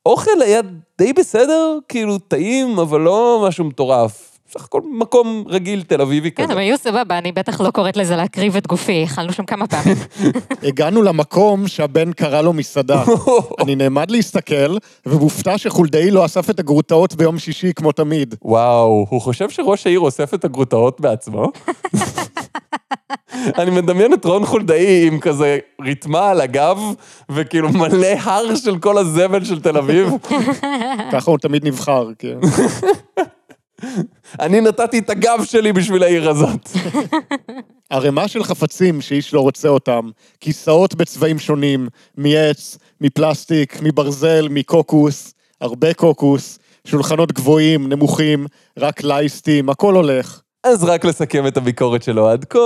האוכל 0.06 0.42
היה 0.44 0.60
די 0.98 1.12
בסדר, 1.12 1.78
כאילו 1.88 2.18
טעים, 2.18 2.78
אבל 2.78 3.00
לא 3.00 3.44
משהו 3.48 3.64
מטורף. 3.64 4.29
בסך 4.50 4.64
הכל 4.64 4.80
מקום 4.92 5.44
רגיל 5.48 5.82
תל 5.82 6.00
אביבי 6.00 6.30
כזה. 6.30 6.46
כן, 6.46 6.52
אבל 6.52 6.60
היו 6.60 6.78
סבבה, 6.78 7.18
אני 7.18 7.32
בטח 7.32 7.60
לא 7.60 7.70
קוראת 7.70 7.96
לזה 7.96 8.16
להקריב 8.16 8.56
את 8.56 8.66
גופי, 8.66 9.04
אכלנו 9.04 9.32
שם 9.32 9.44
כמה 9.44 9.66
פעמים. 9.66 9.96
הגענו 10.68 11.02
למקום 11.02 11.68
שהבן 11.68 12.12
קרא 12.12 12.42
לו 12.42 12.52
מסעדה. 12.52 13.04
אני 13.62 13.74
נעמד 13.74 14.10
להסתכל, 14.10 14.76
ומופתע 15.06 15.58
שחולדאי 15.58 16.10
לא 16.10 16.24
אסף 16.24 16.50
את 16.50 16.60
הגרוטאות 16.60 17.14
ביום 17.14 17.38
שישי 17.38 17.72
כמו 17.76 17.92
תמיד. 17.92 18.34
וואו, 18.42 19.06
הוא 19.10 19.20
חושב 19.20 19.50
שראש 19.50 19.86
העיר 19.86 20.00
אוסף 20.00 20.34
את 20.34 20.44
הגרוטאות 20.44 21.00
בעצמו? 21.00 21.46
אני 23.58 23.70
מדמיין 23.70 24.14
את 24.14 24.24
רון 24.24 24.46
חולדאי 24.46 25.06
עם 25.06 25.20
כזה 25.20 25.58
ריתמה 25.80 26.30
על 26.30 26.40
הגב, 26.40 26.78
וכאילו 27.28 27.68
מלא 27.68 28.06
הר 28.22 28.54
של 28.54 28.78
כל 28.78 28.98
הזבל 28.98 29.44
של 29.44 29.60
תל 29.60 29.76
אביב. 29.76 30.10
ככה 31.12 31.30
הוא 31.30 31.38
תמיד 31.38 31.66
נבחר, 31.66 32.08
כן. 32.18 32.38
אני 34.40 34.60
נתתי 34.60 34.98
את 34.98 35.10
הגב 35.10 35.44
שלי 35.44 35.72
בשביל 35.72 36.02
העיר 36.02 36.30
הזאת. 36.30 36.68
ערימה 37.90 38.28
של 38.28 38.44
חפצים 38.44 39.00
שאיש 39.00 39.34
לא 39.34 39.40
רוצה 39.40 39.68
אותם, 39.68 40.10
כיסאות 40.40 40.94
בצבעים 40.94 41.38
שונים, 41.38 41.88
מעץ, 42.16 42.78
מפלסטיק, 43.00 43.78
מברזל, 43.82 44.48
מקוקוס, 44.50 45.34
הרבה 45.60 45.94
קוקוס, 45.94 46.58
שולחנות 46.84 47.32
גבוהים, 47.32 47.88
נמוכים, 47.88 48.46
רק 48.78 49.02
לייסטים, 49.02 49.70
הכל 49.70 49.94
הולך. 49.94 50.40
אז 50.64 50.84
רק 50.84 51.04
לסכם 51.04 51.46
את 51.46 51.56
הביקורת 51.56 52.02
שלו 52.02 52.28
עד 52.28 52.44
כה, 52.44 52.58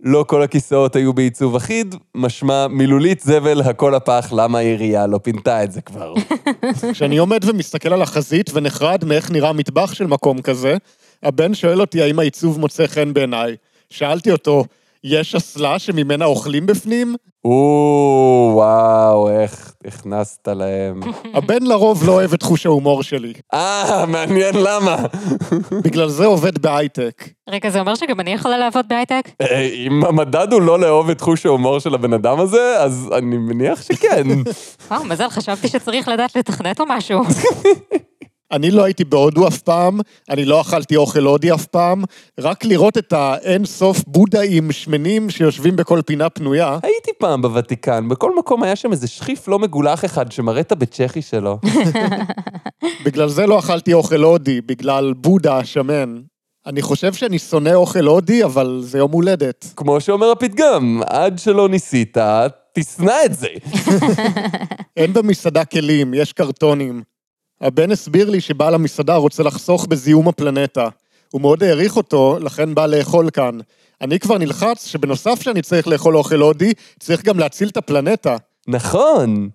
לא 0.00 0.24
כל 0.28 0.42
הכיסאות 0.42 0.96
היו 0.96 1.12
בעיצוב 1.12 1.56
אחיד, 1.56 1.94
משמע 2.14 2.66
מילולית 2.68 3.20
זבל 3.20 3.60
הכל 3.60 3.94
הפח, 3.94 4.32
למה 4.36 4.58
העירייה 4.58 5.06
לא 5.06 5.18
פינתה 5.22 5.64
את 5.64 5.72
זה 5.72 5.80
כבר. 5.80 6.14
כשאני 6.92 7.18
עומד 7.18 7.44
ומסתכל 7.44 7.92
על 7.92 8.02
החזית 8.02 8.50
ונחרד 8.54 9.04
מאיך 9.04 9.30
נראה 9.30 9.52
מטבח 9.52 9.94
של 9.94 10.06
מקום 10.06 10.42
כזה, 10.42 10.76
הבן 11.22 11.54
שואל 11.54 11.80
אותי 11.80 12.02
האם 12.02 12.18
העיצוב 12.18 12.60
מוצא 12.60 12.86
חן 12.86 13.12
בעיניי. 13.12 13.56
שאלתי 13.90 14.30
אותו, 14.30 14.64
יש 15.04 15.34
אסלה 15.34 15.78
שממנה 15.78 16.24
אוכלים 16.24 16.66
בפנים? 16.66 17.16
או, 17.44 18.50
וואו, 18.54 19.30
איך 19.30 19.72
הכנסת 19.86 20.48
להם. 20.48 21.00
הבן 21.34 21.62
לרוב 21.62 22.06
לא 22.06 22.12
אוהב 22.12 22.32
את 22.32 22.42
חוש 22.42 22.66
ההומור 22.66 23.02
שלי. 23.02 23.32
אה, 23.54 24.04
מעניין 24.06 24.54
למה. 24.54 24.96
בגלל 25.84 26.08
זה 26.08 26.26
עובד 26.26 26.58
בהייטק. 26.58 27.28
רגע, 27.50 27.70
זה 27.70 27.80
אומר 27.80 27.94
שגם 27.94 28.20
אני 28.20 28.30
יכולה 28.32 28.58
לעבוד 28.58 28.84
בהייטק? 28.88 29.28
אה, 29.40 29.60
אם 29.60 30.04
המדד 30.04 30.52
הוא 30.52 30.62
לא 30.62 30.80
לאהוב 30.80 31.10
את 31.10 31.20
חוש 31.20 31.46
ההומור 31.46 31.78
של 31.78 31.94
הבן 31.94 32.12
אדם 32.12 32.40
הזה, 32.40 32.74
אז 32.78 33.10
אני 33.18 33.36
מניח 33.36 33.82
שכן. 33.82 34.26
וואו, 34.90 35.04
מזל, 35.04 35.28
חשבתי 35.28 35.68
שצריך 35.68 36.08
לדעת 36.08 36.36
לתכנת 36.36 36.80
או 36.80 36.84
משהו. 36.88 37.20
אני 38.52 38.70
לא 38.70 38.84
הייתי 38.84 39.04
בהודו 39.04 39.48
אף 39.48 39.58
פעם, 39.58 40.00
אני 40.30 40.44
לא 40.44 40.60
אכלתי 40.60 40.96
אוכל 40.96 41.24
הודי 41.24 41.54
אף 41.54 41.66
פעם, 41.66 42.04
רק 42.40 42.64
לראות 42.64 42.98
את 42.98 43.12
האין 43.12 43.64
סוף 43.64 44.04
בודהים 44.06 44.72
שמנים 44.72 45.30
שיושבים 45.30 45.76
בכל 45.76 46.00
פינה 46.06 46.28
פנויה, 46.28 46.78
הייתי 46.82 47.10
פעם 47.18 47.42
בוותיקן, 47.42 48.08
בכל 48.08 48.38
מקום 48.38 48.62
היה 48.62 48.76
שם 48.76 48.92
איזה 48.92 49.06
שחיף 49.06 49.48
לא 49.48 49.58
מגולח 49.58 50.04
אחד 50.04 50.32
שמראה 50.32 50.60
את 50.60 50.72
הבית 50.72 50.90
צ'כי 50.90 51.22
שלו. 51.22 51.58
בגלל 53.04 53.28
זה 53.28 53.46
לא 53.46 53.58
אכלתי 53.58 53.92
אוכל 53.92 54.22
הודי, 54.22 54.60
בגלל 54.60 55.12
בודה 55.12 55.58
השמן. 55.58 56.20
אני 56.66 56.82
חושב 56.82 57.12
שאני 57.12 57.38
שונא 57.38 57.74
אוכל 57.74 58.06
הודי, 58.06 58.44
אבל 58.44 58.80
זה 58.82 58.98
יום 58.98 59.12
הולדת. 59.12 59.72
כמו 59.76 60.00
שאומר 60.00 60.30
הפתגם, 60.30 61.00
עד 61.06 61.38
שלא 61.38 61.68
ניסית, 61.68 62.16
תשנא 62.72 63.14
את 63.24 63.34
זה. 63.34 63.48
אין 64.96 65.12
במסעדה 65.12 65.64
כלים, 65.64 66.14
יש 66.14 66.32
קרטונים. 66.32 67.02
הבן 67.60 67.90
הסביר 67.90 68.30
לי 68.30 68.40
שבעל 68.40 68.74
המסעדה 68.74 69.16
רוצה 69.16 69.42
לחסוך 69.42 69.86
בזיהום 69.86 70.28
הפלנטה. 70.28 70.88
הוא 71.32 71.40
מאוד 71.40 71.62
העריך 71.62 71.96
אותו, 71.96 72.38
לכן 72.40 72.74
בא 72.74 72.86
לאכול 72.86 73.30
כאן. 73.30 73.58
אני 74.00 74.18
כבר 74.18 74.38
נלחץ 74.38 74.86
שבנוסף 74.86 75.42
שאני 75.42 75.62
צריך 75.62 75.88
לאכול 75.88 76.16
אוכל 76.16 76.40
הודי, 76.40 76.72
צריך 76.98 77.24
גם 77.24 77.38
להציל 77.38 77.68
את 77.68 77.76
הפלנטה. 77.76 78.36
נכון, 78.68 79.48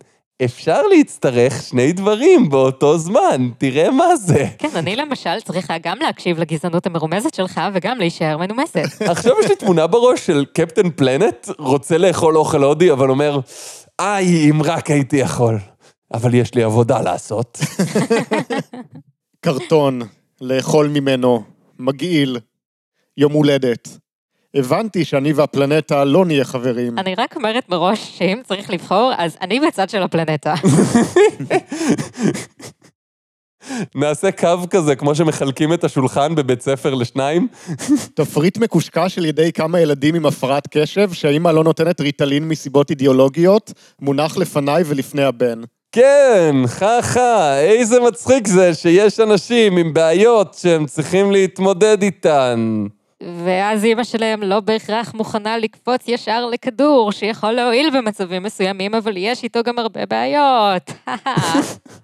אפשר 0.45 0.81
להצטרך 0.81 1.63
שני 1.63 1.91
דברים 1.91 2.49
באותו 2.49 2.97
זמן, 2.97 3.49
תראה 3.57 3.91
מה 3.91 4.15
זה. 4.15 4.45
כן, 4.57 4.69
אני 4.75 4.95
למשל 4.95 5.39
צריכה 5.45 5.77
גם 5.83 5.97
להקשיב 6.01 6.39
לגזענות 6.39 6.85
המרומזת 6.85 7.33
שלך 7.33 7.61
וגם 7.73 7.97
להישאר 7.97 8.37
מנומסת. 8.37 9.01
עכשיו 9.01 9.33
יש 9.43 9.49
לי 9.49 9.55
תמונה 9.55 9.87
בראש 9.87 10.25
של 10.25 10.45
קפטן 10.53 10.89
פלנט, 10.89 11.49
רוצה 11.59 11.97
לאכול 11.97 12.37
אוכל 12.37 12.63
הודי, 12.63 12.91
אבל 12.91 13.09
אומר, 13.09 13.39
איי, 13.99 14.49
אם 14.49 14.61
רק 14.63 14.91
הייתי 14.91 15.17
יכול. 15.17 15.59
אבל 16.13 16.33
יש 16.33 16.55
לי 16.55 16.63
עבודה 16.63 17.01
לעשות. 17.01 17.59
קרטון, 19.41 20.01
לאכול 20.41 20.87
ממנו, 20.87 21.43
מגעיל, 21.79 22.39
יום 23.17 23.33
הולדת. 23.33 23.97
הבנתי 24.55 25.05
שאני 25.05 25.33
והפלנטה 25.33 26.03
לא 26.03 26.25
נהיה 26.25 26.45
חברים. 26.45 26.99
אני 26.99 27.15
רק 27.15 27.35
אומרת 27.35 27.69
מראש 27.69 28.17
שאם 28.17 28.41
צריך 28.43 28.69
לבחור, 28.69 29.11
אז 29.17 29.37
אני 29.41 29.59
בצד 29.59 29.89
של 29.89 30.01
הפלנטה. 30.03 30.53
נעשה 33.95 34.31
קו 34.31 34.57
כזה, 34.69 34.95
כמו 34.95 35.15
שמחלקים 35.15 35.73
את 35.73 35.83
השולחן 35.83 36.35
בבית 36.35 36.61
ספר 36.61 36.93
לשניים. 36.93 37.47
תפריט 38.15 38.57
מקושקש 38.57 39.17
על 39.17 39.25
ידי 39.25 39.51
כמה 39.51 39.79
ילדים 39.79 40.15
עם 40.15 40.25
הפרעת 40.25 40.67
קשב, 40.71 41.13
שהאימא 41.13 41.49
לא 41.49 41.63
נותנת 41.63 42.01
ריטלין 42.01 42.47
מסיבות 42.47 42.89
אידיאולוגיות, 42.89 43.73
מונח 44.01 44.37
לפניי 44.37 44.83
ולפני 44.85 45.23
הבן. 45.23 45.61
כן, 45.95 46.55
חה-חה, 46.67 47.59
איזה 47.59 47.99
מצחיק 47.99 48.47
זה 48.47 48.73
שיש 48.73 49.19
אנשים 49.19 49.77
עם 49.77 49.93
בעיות 49.93 50.53
שהם 50.53 50.85
צריכים 50.85 51.31
להתמודד 51.31 52.01
איתן. 52.01 52.85
ואז 53.45 53.85
אימא 53.85 54.03
שלהם 54.03 54.43
לא 54.43 54.59
בהכרח 54.59 55.13
מוכנה 55.13 55.57
לקפוץ 55.57 56.07
ישר 56.07 56.45
לכדור, 56.45 57.11
שיכול 57.11 57.51
להועיל 57.51 57.89
במצבים 57.97 58.43
מסוימים, 58.43 58.95
אבל 58.95 59.17
יש 59.17 59.43
איתו 59.43 59.59
גם 59.63 59.79
הרבה 59.79 60.05
בעיות. 60.05 60.91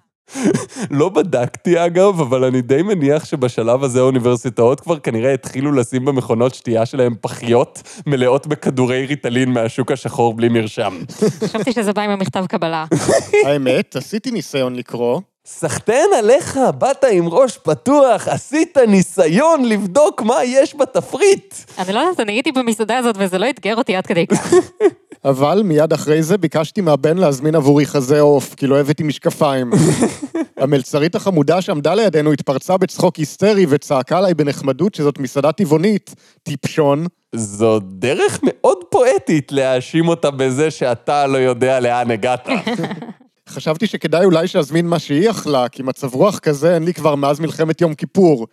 לא 0.90 1.08
בדקתי 1.08 1.86
אגב, 1.86 2.20
אבל 2.20 2.44
אני 2.44 2.62
די 2.62 2.82
מניח 2.82 3.24
שבשלב 3.24 3.84
הזה 3.84 4.00
האוניברסיטאות 4.00 4.80
כבר 4.80 4.98
כנראה 4.98 5.34
התחילו 5.34 5.72
לשים 5.72 6.04
במכונות 6.04 6.54
שתייה 6.54 6.86
שלהם 6.86 7.14
פחיות 7.20 7.82
מלאות 8.06 8.46
בכדורי 8.46 9.06
ריטלין 9.06 9.52
מהשוק 9.52 9.92
השחור 9.92 10.34
בלי 10.34 10.48
מרשם. 10.48 10.98
חשבתי 11.44 11.72
שזה 11.72 11.92
בא 11.92 12.02
עם 12.02 12.10
המכתב 12.10 12.44
קבלה. 12.48 12.84
האמת, 13.46 13.96
עשיתי 13.96 14.30
ניסיון 14.30 14.76
לקרוא. 14.76 15.20
סחטיין 15.58 16.10
עליך, 16.18 16.58
באת 16.78 17.04
עם 17.12 17.28
ראש 17.28 17.58
פתוח, 17.58 18.28
עשית 18.28 18.78
ניסיון 18.78 19.64
לבדוק 19.64 20.22
מה 20.22 20.44
יש 20.44 20.76
בתפריט. 20.76 21.54
אני 21.78 21.92
לא 21.92 22.00
יודעת, 22.00 22.20
אני 22.20 22.32
הייתי 22.32 22.52
במסעדה 22.52 22.98
הזאת 22.98 23.16
וזה 23.18 23.38
לא 23.38 23.50
אתגר 23.50 23.76
אותי 23.76 23.96
עד 23.96 24.06
כדי 24.06 24.26
כך. 24.26 24.52
אבל 25.24 25.62
מיד 25.64 25.92
אחרי 25.92 26.22
זה 26.22 26.38
ביקשתי 26.38 26.80
מהבן 26.80 27.18
להזמין 27.18 27.54
עבורי 27.54 27.86
חזה 27.86 28.20
עוף, 28.20 28.54
כי 28.54 28.66
לא 28.66 28.80
הבאתי 28.80 29.02
משקפיים. 29.02 29.70
המלצרית 30.56 31.14
החמודה 31.14 31.62
שעמדה 31.62 31.94
לידינו 31.94 32.32
התפרצה 32.32 32.76
בצחוק 32.76 33.16
היסטרי 33.16 33.66
וצעקה 33.68 34.18
עליי 34.18 34.34
בנחמדות 34.34 34.94
שזאת 34.94 35.18
מסעדה 35.18 35.52
טבעונית. 35.52 36.14
טיפשון. 36.42 37.06
זו 37.34 37.80
דרך 37.80 38.40
מאוד 38.42 38.78
פואטית 38.90 39.52
להאשים 39.52 40.08
אותה 40.08 40.30
בזה 40.30 40.70
שאתה 40.70 41.26
לא 41.26 41.38
יודע 41.38 41.80
לאן 41.80 42.10
הגעת. 42.10 42.48
חשבתי 43.50 43.86
שכדאי 43.86 44.24
אולי 44.24 44.48
שאזמין 44.48 44.86
מה 44.86 44.98
שהיא 44.98 45.30
אכלה, 45.30 45.68
כי 45.68 45.82
מצב 45.82 46.14
רוח 46.14 46.38
כזה 46.38 46.74
אין 46.74 46.84
לי 46.84 46.94
כבר 46.94 47.14
מאז 47.14 47.40
מלחמת 47.40 47.80
יום 47.80 47.94
כיפור. 47.94 48.46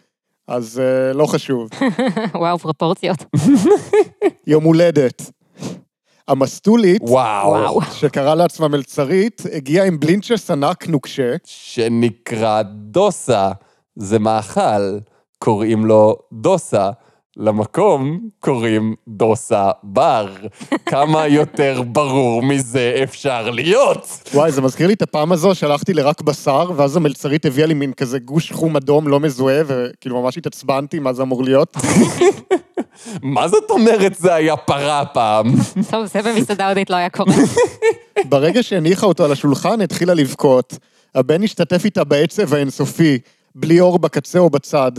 אז 0.48 0.80
אה, 0.80 1.14
לא 1.14 1.26
חשוב. 1.26 1.70
וואו, 2.36 2.60
פרופורציות. 2.60 3.26
יום 4.48 4.64
הולדת. 4.64 5.32
המסטולית, 6.28 7.02
וואו. 7.02 7.50
וואו. 7.50 7.82
שקרא 7.82 8.36
לעצמה 8.36 8.68
מלצרית, 8.68 9.42
הגיעה 9.54 9.86
עם 9.86 10.00
בלינצ'ס 10.00 10.52
ענק 10.52 10.88
נוקשה, 10.88 11.36
שנקרא 11.46 12.62
דוסה. 12.62 13.52
זה 13.96 14.20
מאכל, 14.20 14.98
קוראים 15.40 15.86
לו 15.86 16.16
דוסה. 16.34 16.90
למקום 17.40 18.20
קוראים 18.40 18.96
דוסה 19.08 19.72
בר. 19.84 20.36
כמה 20.86 21.28
יותר 21.28 21.82
ברור 21.82 22.44
מזה 22.44 23.00
אפשר 23.04 23.50
להיות? 23.50 24.30
וואי, 24.34 24.52
זה 24.52 24.62
מזכיר 24.62 24.88
לי 24.88 24.94
את 24.94 25.02
הפעם 25.02 25.32
הזו 25.32 25.56
שהלכתי 25.56 25.94
לרק 25.94 26.22
בשר, 26.22 26.72
ואז 26.76 26.98
המלצרית 26.98 27.46
הביאה 27.46 27.68
לי 27.68 27.74
מין 27.74 27.94
כזה 27.94 28.20
גוש 28.20 28.52
חום 28.52 28.76
אדום 28.76 29.08
לא 29.08 29.20
מזוהה, 29.20 29.62
וכאילו 29.68 30.22
ממש 30.22 30.38
התעצבנתי 30.38 31.00
מה 31.00 31.14
זה 31.14 31.22
אמור 31.22 31.44
להיות. 31.44 31.78
מה 33.22 33.48
זאת 33.48 33.72
אומרת 33.72 34.16
זה 34.16 34.34
היה 34.34 34.58
פרה 34.58 35.06
פעם? 35.06 35.46
טוב, 35.92 36.06
זה 36.06 36.22
במסעדה 36.22 36.68
הודית 36.68 36.90
לא 36.90 36.96
היה 36.96 37.10
קורה. 37.10 37.34
ברגע 38.30 38.64
שהניחה 38.64 39.06
אותו 39.06 39.26
על 39.26 39.32
השולחן, 39.32 39.82
התחילה 39.82 40.14
לבכות. 40.14 40.78
הבן 41.16 41.44
השתתף 41.44 41.86
איתה 41.86 42.04
בעצב 42.04 42.54
האינסופי, 42.54 43.20
בלי 43.56 43.80
אור 43.80 44.00
בקצה 44.00 44.40
או 44.40 44.50
בצד. 44.50 44.92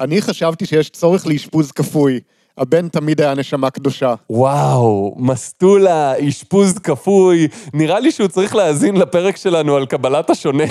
אני 0.00 0.22
חשבתי 0.22 0.66
שיש 0.66 0.90
צורך 0.90 1.26
לאשפוז 1.26 1.72
כפוי. 1.72 2.20
הבן 2.58 2.88
תמיד 2.88 3.20
היה 3.20 3.34
נשמה 3.34 3.70
קדושה. 3.70 4.14
וואו, 4.30 5.14
מסטולה, 5.18 6.28
אשפוז 6.28 6.78
כפוי, 6.78 7.48
נראה 7.74 8.00
לי 8.00 8.12
שהוא 8.12 8.28
צריך 8.28 8.54
להאזין 8.54 8.96
לפרק 8.96 9.36
שלנו 9.36 9.76
על 9.76 9.86
קבלת 9.86 10.30
השונה. 10.30 10.64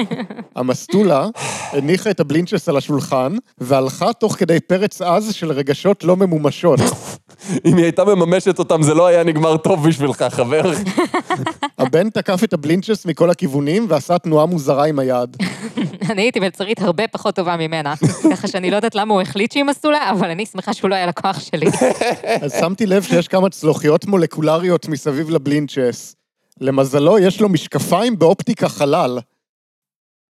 המסטולה 0.56 1.26
הניחה 1.72 2.10
את 2.10 2.20
הבלינצ'ס 2.20 2.68
על 2.68 2.76
השולחן, 2.76 3.36
והלכה 3.58 4.12
תוך 4.12 4.36
כדי 4.36 4.60
פרץ 4.60 5.02
עז 5.02 5.34
של 5.34 5.52
רגשות 5.52 6.04
לא 6.04 6.16
ממומשות. 6.16 6.80
אם 7.66 7.76
היא 7.76 7.84
הייתה 7.84 8.04
מממשת 8.04 8.58
אותם, 8.58 8.82
זה 8.82 8.94
לא 8.94 9.06
היה 9.06 9.24
נגמר 9.24 9.56
טוב 9.56 9.88
בשבילך, 9.88 10.24
חבר. 10.30 10.62
הבן 11.78 12.10
תקף 12.10 12.44
את 12.44 12.52
הבלינצ'ס 12.52 13.06
מכל 13.06 13.30
הכיוונים 13.30 13.86
ועשה 13.88 14.18
תנועה 14.18 14.46
מוזרה 14.46 14.86
עם 14.86 14.98
היד. 14.98 15.36
אני 16.10 16.22
הייתי 16.22 16.40
מלצרית 16.40 16.82
הרבה 16.82 17.08
פחות 17.08 17.34
טובה 17.34 17.56
ממנה, 17.56 17.94
ככה 18.30 18.48
שאני 18.48 18.70
לא 18.70 18.76
יודעת 18.76 18.94
למה 18.94 19.14
הוא 19.14 19.22
החליט 19.22 19.52
שהיא 19.52 19.64
מסטולה, 19.64 20.10
אבל 20.10 20.30
אני 20.30 20.46
שמחה 20.46 20.74
שהוא 20.74 20.90
לא 20.90 20.94
היה 20.94 21.06
לקוח 21.18 21.40
שלי. 21.40 21.66
אז 22.42 22.52
שמתי 22.60 22.86
לב 22.86 23.02
שיש 23.02 23.28
כמה 23.28 23.50
צלוחיות 23.50 24.06
מולקולריות 24.06 24.88
מסביב 24.88 25.30
לבלינצ'ס. 25.30 26.16
למזלו, 26.60 27.18
יש 27.18 27.40
לו 27.40 27.48
משקפיים 27.48 28.18
באופטיקה 28.18 28.68
חלל, 28.68 29.18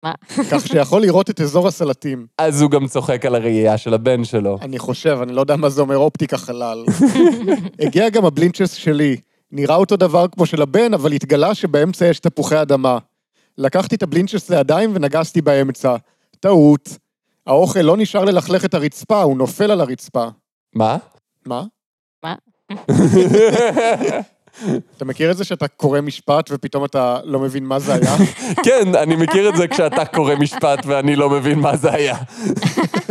מה? 0.03 0.13
כך 0.51 0.67
שיכול 0.67 1.03
לראות 1.03 1.31
את 1.31 1.41
אזור 1.41 1.69
הסלטים. 1.69 2.27
אז 2.39 2.63
הוא 2.63 2.71
גם 2.71 2.87
צוחק 2.87 3.27
על 3.27 3.35
הראייה 3.35 3.79
של 3.79 3.95
הבן 3.95 4.25
שלו. 4.25 4.59
אני 4.63 4.79
חושב, 4.79 5.19
אני 5.23 5.33
לא 5.33 5.41
יודע 5.41 5.57
מה 5.57 5.69
זה 5.69 5.81
אומר 5.81 5.99
אופטיקה 5.99 6.39
חלל. 6.39 6.85
הגיע 7.87 8.09
גם 8.09 8.25
הבלינצ'ס 8.25 8.73
שלי. 8.73 9.17
נראה 9.53 9.77
אותו 9.77 9.97
דבר 9.97 10.27
כמו 10.29 10.47
של 10.47 10.63
הבן, 10.63 10.95
אבל 10.95 11.13
התגלה 11.13 11.55
שבאמצע 11.55 12.07
יש 12.07 12.21
תפוחי 12.21 12.63
אדמה. 12.63 12.99
לקחתי 13.59 13.95
את 13.95 14.03
הבלינצ'ס 14.03 14.51
לידיים 14.51 14.93
ונגסתי 14.95 15.41
באמצע. 15.41 15.97
טעות. 16.41 16.99
האוכל 17.47 17.81
לא 17.81 17.97
נשאר 17.97 18.25
ללכלך 18.25 18.65
את 18.65 18.75
הרצפה, 18.75 19.23
הוא 19.23 19.37
נופל 19.37 19.71
על 19.71 19.81
הרצפה. 19.81 20.29
מה? 20.77 20.97
מה? 21.47 21.65
מה? 22.23 22.35
אתה 24.97 25.05
מכיר 25.05 25.31
את 25.31 25.37
זה 25.37 25.45
שאתה 25.45 25.69
קורא 25.69 26.01
משפט 26.01 26.51
ופתאום 26.51 26.85
אתה 26.85 27.21
לא 27.25 27.41
מבין 27.41 27.65
מה 27.65 27.79
זה 27.79 27.95
היה? 27.95 28.17
כן, 28.67 28.95
אני 28.95 29.17
מכיר 29.17 29.49
את 29.49 29.57
זה 29.57 29.69
כשאתה 29.69 30.05
קורא 30.05 30.35
משפט 30.35 30.79
ואני 30.87 31.17
לא 31.17 31.31
מבין 31.31 31.59
מה 31.59 31.77
זה 31.77 31.93
היה. 31.93 32.17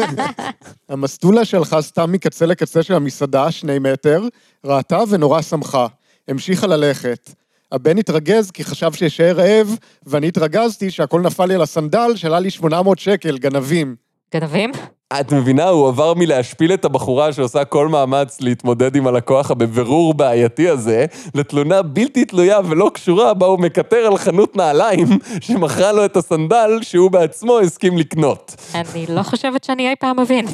המסטולה 0.90 1.46
שהלכה 1.46 1.82
סתם 1.82 2.12
מקצה 2.12 2.46
לקצה 2.46 2.84
של 2.84 2.94
המסעדה, 2.94 3.52
שני 3.52 3.80
מטר, 3.80 4.24
ראתה 4.66 5.00
ונורא 5.10 5.42
שמחה. 5.42 5.88
המשיכה 6.28 6.68
ללכת. 6.68 7.30
הבן 7.72 7.98
התרגז 7.98 8.52
כי 8.52 8.64
חשב 8.64 8.94
שאשאר 8.94 9.36
רעב, 9.38 9.78
ואני 10.06 10.28
התרגזתי 10.28 10.92
שהכל 10.92 11.22
נפל 11.22 11.46
לי 11.46 11.56
על 11.56 11.62
הסנדל 11.62 12.16
שעלה 12.16 12.40
לי 12.40 12.50
800 12.50 13.00
שקל, 13.00 13.38
גנבים. 13.38 13.96
גנבים? 14.34 14.72
את 15.14 15.34
מבינה, 15.34 15.70
הוא 15.70 15.88
עבר 15.88 16.14
מלהשפיל 16.14 16.74
את 16.74 16.86
הבחורה 16.86 17.34
שעושה 17.34 17.66
כל 17.66 17.88
מאמץ 17.88 18.42
להתמודד 18.42 18.96
עם 18.96 19.08
הלקוח 19.08 19.52
הבבירור 19.52 20.14
בעייתי 20.14 20.70
הזה, 20.70 21.06
לתלונה 21.36 21.82
בלתי 21.82 22.26
תלויה 22.26 22.60
ולא 22.70 22.92
קשורה 22.94 23.34
בה 23.34 23.46
הוא 23.46 23.60
מקטר 23.60 23.98
על 23.98 24.18
חנות 24.18 24.56
נעליים 24.56 25.08
שמכרה 25.42 25.92
לו 25.92 26.06
את 26.06 26.18
הסנדל 26.18 26.70
שהוא 26.82 27.12
בעצמו 27.12 27.60
הסכים 27.60 27.98
לקנות. 27.98 28.56
אני 28.76 29.06
לא 29.10 29.24
חושבת 29.24 29.64
שאני 29.64 29.90
אי 29.90 29.96
פעם 29.96 30.20
מבין. 30.20 30.46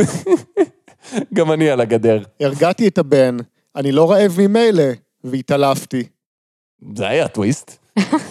גם 1.35 1.51
אני 1.51 1.69
על 1.69 1.81
הגדר. 1.81 2.23
הרגעתי 2.39 2.87
את 2.87 2.97
הבן, 2.97 3.37
אני 3.75 3.91
לא 3.91 4.11
רעב 4.11 4.35
ממילא, 4.37 4.83
והתעלפתי. 5.23 6.03
זה 6.95 7.07
היה 7.07 7.27
טוויסט. 7.27 7.77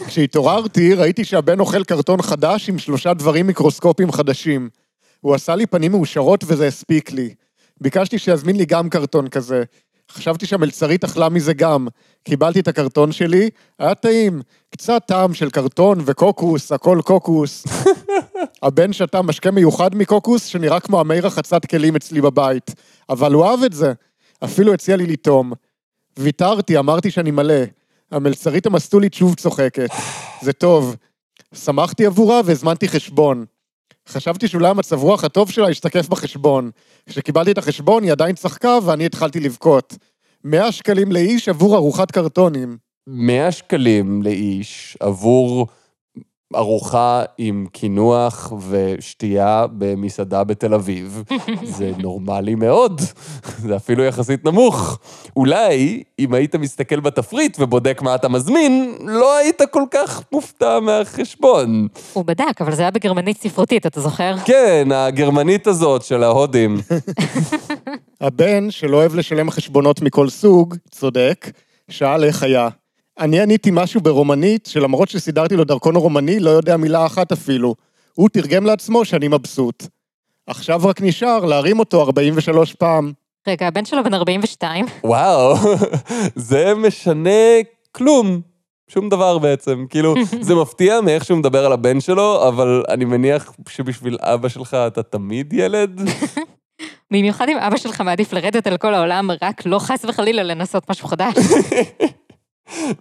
כשהתעוררתי, 0.07 0.95
ראיתי 0.95 1.25
שהבן 1.25 1.61
אוכל 1.61 1.85
קרטון 1.85 2.23
חדש 2.23 2.69
עם 2.69 2.79
שלושה 2.79 3.15
דברים 3.15 3.47
מיקרוסקופיים 3.47 4.13
חדשים. 4.13 4.69
הוא 5.21 5.35
עשה 5.35 5.57
לי 5.57 5.67
פנים 5.67 5.93
מאושרות 5.93 6.45
וזה 6.47 6.67
הספיק 6.67 7.13
לי. 7.13 7.35
ביקשתי 7.81 8.19
שיזמין 8.19 8.57
לי 8.57 8.65
גם 8.65 8.89
קרטון 8.89 9.29
כזה. 9.29 9.65
חשבתי 10.11 10.47
שהמלצרית 10.47 11.05
אכלה 11.05 11.29
מזה 11.29 11.55
גם. 11.55 11.89
קיבלתי 12.25 12.61
את 12.61 12.69
הקרטון 12.69 13.13
שלי, 13.13 13.51
היה 13.79 13.95
טעים. 13.95 14.43
קצת 14.71 15.03
טעם 15.07 15.35
של 15.35 15.51
קרטון 15.51 15.99
וקוקוס, 16.05 16.73
הכל 16.73 17.01
קוקוס. 17.05 17.67
הבן 18.63 18.93
שתה 18.93 19.23
משקה 19.23 19.51
מיוחד 19.51 19.95
מקוקוס 19.95 20.45
שנראה 20.45 20.81
כמו 20.81 21.01
המי 21.01 21.21
רחצת 21.21 21.67
כלים 21.67 21.97
אצלי 21.97 22.21
בבית. 22.21 22.75
אבל 23.09 23.33
הוא 23.33 23.45
אהב 23.45 23.63
את 23.63 23.73
זה. 23.73 23.93
אפילו 24.45 24.75
הציע 24.75 24.97
לי 24.97 25.07
לטעום. 25.07 25.53
ויתרתי, 26.19 26.79
אמרתי 26.79 27.11
שאני 27.11 27.31
מלא. 27.31 27.65
המלצרית 28.11 28.67
המסטולית 28.67 29.15
שוב 29.15 29.35
צוחקת. 29.35 29.91
זה 30.43 30.53
טוב. 30.53 30.97
שמחתי 31.55 32.07
עבורה 32.07 32.41
והזמנתי 32.45 32.89
חשבון. 32.89 33.45
חשבתי 34.11 34.49
שאולי 34.49 34.69
המצב 34.69 35.03
רוח 35.03 35.25
הטוב 35.25 35.51
שלה 35.51 35.71
ישתקף 35.71 36.09
בחשבון. 36.09 36.71
כשקיבלתי 37.09 37.51
את 37.51 37.59
החשבון 37.59 38.03
היא 38.03 38.13
עדיין 38.13 38.35
צחקה 38.35 38.79
ואני 38.85 39.07
התחלתי 39.07 39.41
לבכות. 39.41 39.97
100 40.45 40.73
שקלים 40.73 41.13
לאיש 41.13 41.49
עבור 41.49 41.77
ארוחת 41.77 42.11
קרטונים. 42.11 42.77
100 43.07 43.53
שקלים 43.53 44.23
לאיש 44.23 44.97
עבור 45.01 45.67
ארוחה 46.57 47.23
עם 47.39 47.67
קינוח 47.73 48.53
ושתייה 48.69 49.67
במסעדה 49.73 50.45
בתל 50.45 50.75
אביב. 50.75 51.23
זה 51.79 51.93
נורמלי 51.99 52.55
מאוד, 52.55 53.01
זה 53.59 53.77
אפילו 53.77 54.05
יחסית 54.05 54.45
נמוך. 54.45 54.99
אולי, 55.37 56.03
אם 56.19 56.35
היית 56.35 56.55
מסתכל 56.55 57.01
בתפריט 57.01 57.57
ובודק 57.61 58.03
מה 58.03 58.15
אתה 58.15 58.29
מזמין, 58.29 58.95
לא 59.05 59.37
היית 59.37 59.63
כל 59.71 59.85
כך 59.91 60.23
מופתע 60.33 60.81
מהחשבון. 60.81 61.89
הוא 62.13 62.25
בדק, 62.25 62.61
אבל 62.61 62.75
זה 62.75 62.83
היה 62.83 62.91
בגרמנית 62.91 63.41
ספרותית, 63.41 63.87
אתה 63.87 64.01
זוכר? 64.01 64.35
כן, 64.45 64.89
הגרמנית 64.95 65.67
הזאת 65.67 66.03
של 66.03 66.23
ההודים. 66.23 66.77
הבן, 68.21 68.71
שלא 68.71 68.97
אוהב 68.97 69.15
לשלם 69.15 69.51
חשבונות 69.51 70.03
מכל 70.03 70.29
סוג, 70.29 70.75
צודק, 70.91 71.51
שאל 71.89 72.25
איך 72.25 72.43
היה. 72.43 72.69
אני 73.21 73.41
עניתי 73.41 73.71
משהו 73.73 74.01
ברומנית, 74.01 74.67
שלמרות 74.67 75.09
שסידרתי 75.09 75.57
לו 75.57 75.65
דרכון 75.65 75.97
רומני, 75.97 76.41
לא 76.41 76.51
יודע 76.51 76.77
מילה 76.77 77.07
אחת 77.07 77.33
אפילו. 77.33 77.75
הוא 78.15 78.29
תרגם 78.29 78.67
לעצמו 78.67 79.05
שאני 79.05 79.29
מבסוט. 79.29 79.87
עכשיו 80.47 80.81
רק 80.85 81.01
נשאר 81.01 81.45
להרים 81.45 81.79
אותו 81.79 82.03
43 82.03 82.75
פעם. 82.75 83.13
רגע, 83.49 83.67
הבן 83.67 83.85
שלו 83.85 84.05
בן 84.05 84.15
42. 84.15 84.87
וואו, 85.05 85.55
זה 86.51 86.75
משנה 86.75 87.31
כלום. 87.93 88.41
שום 88.89 89.09
דבר 89.09 89.39
בעצם. 89.39 89.87
כאילו, 89.91 90.15
זה 90.47 90.55
מפתיע 90.55 91.01
מאיך 91.01 91.25
שהוא 91.25 91.39
מדבר 91.39 91.67
על 91.67 91.73
הבן 91.73 92.01
שלו, 92.01 92.49
אבל 92.49 92.83
אני 92.89 93.05
מניח 93.05 93.53
שבשביל 93.69 94.17
אבא 94.21 94.49
שלך 94.49 94.75
אתה 94.75 95.03
תמיד 95.03 95.53
ילד. 95.53 96.01
במיוחד 97.13 97.49
אם 97.49 97.57
אבא 97.59 97.77
שלך 97.77 98.01
מעדיף 98.01 98.33
לרדת 98.33 98.67
על 98.67 98.77
כל 98.77 98.95
העולם, 98.95 99.31
רק 99.43 99.67
לא 99.67 99.79
חס 99.79 100.05
וחלילה 100.05 100.43
לנסות 100.43 100.91
משהו 100.91 101.09
חדש. 101.09 101.35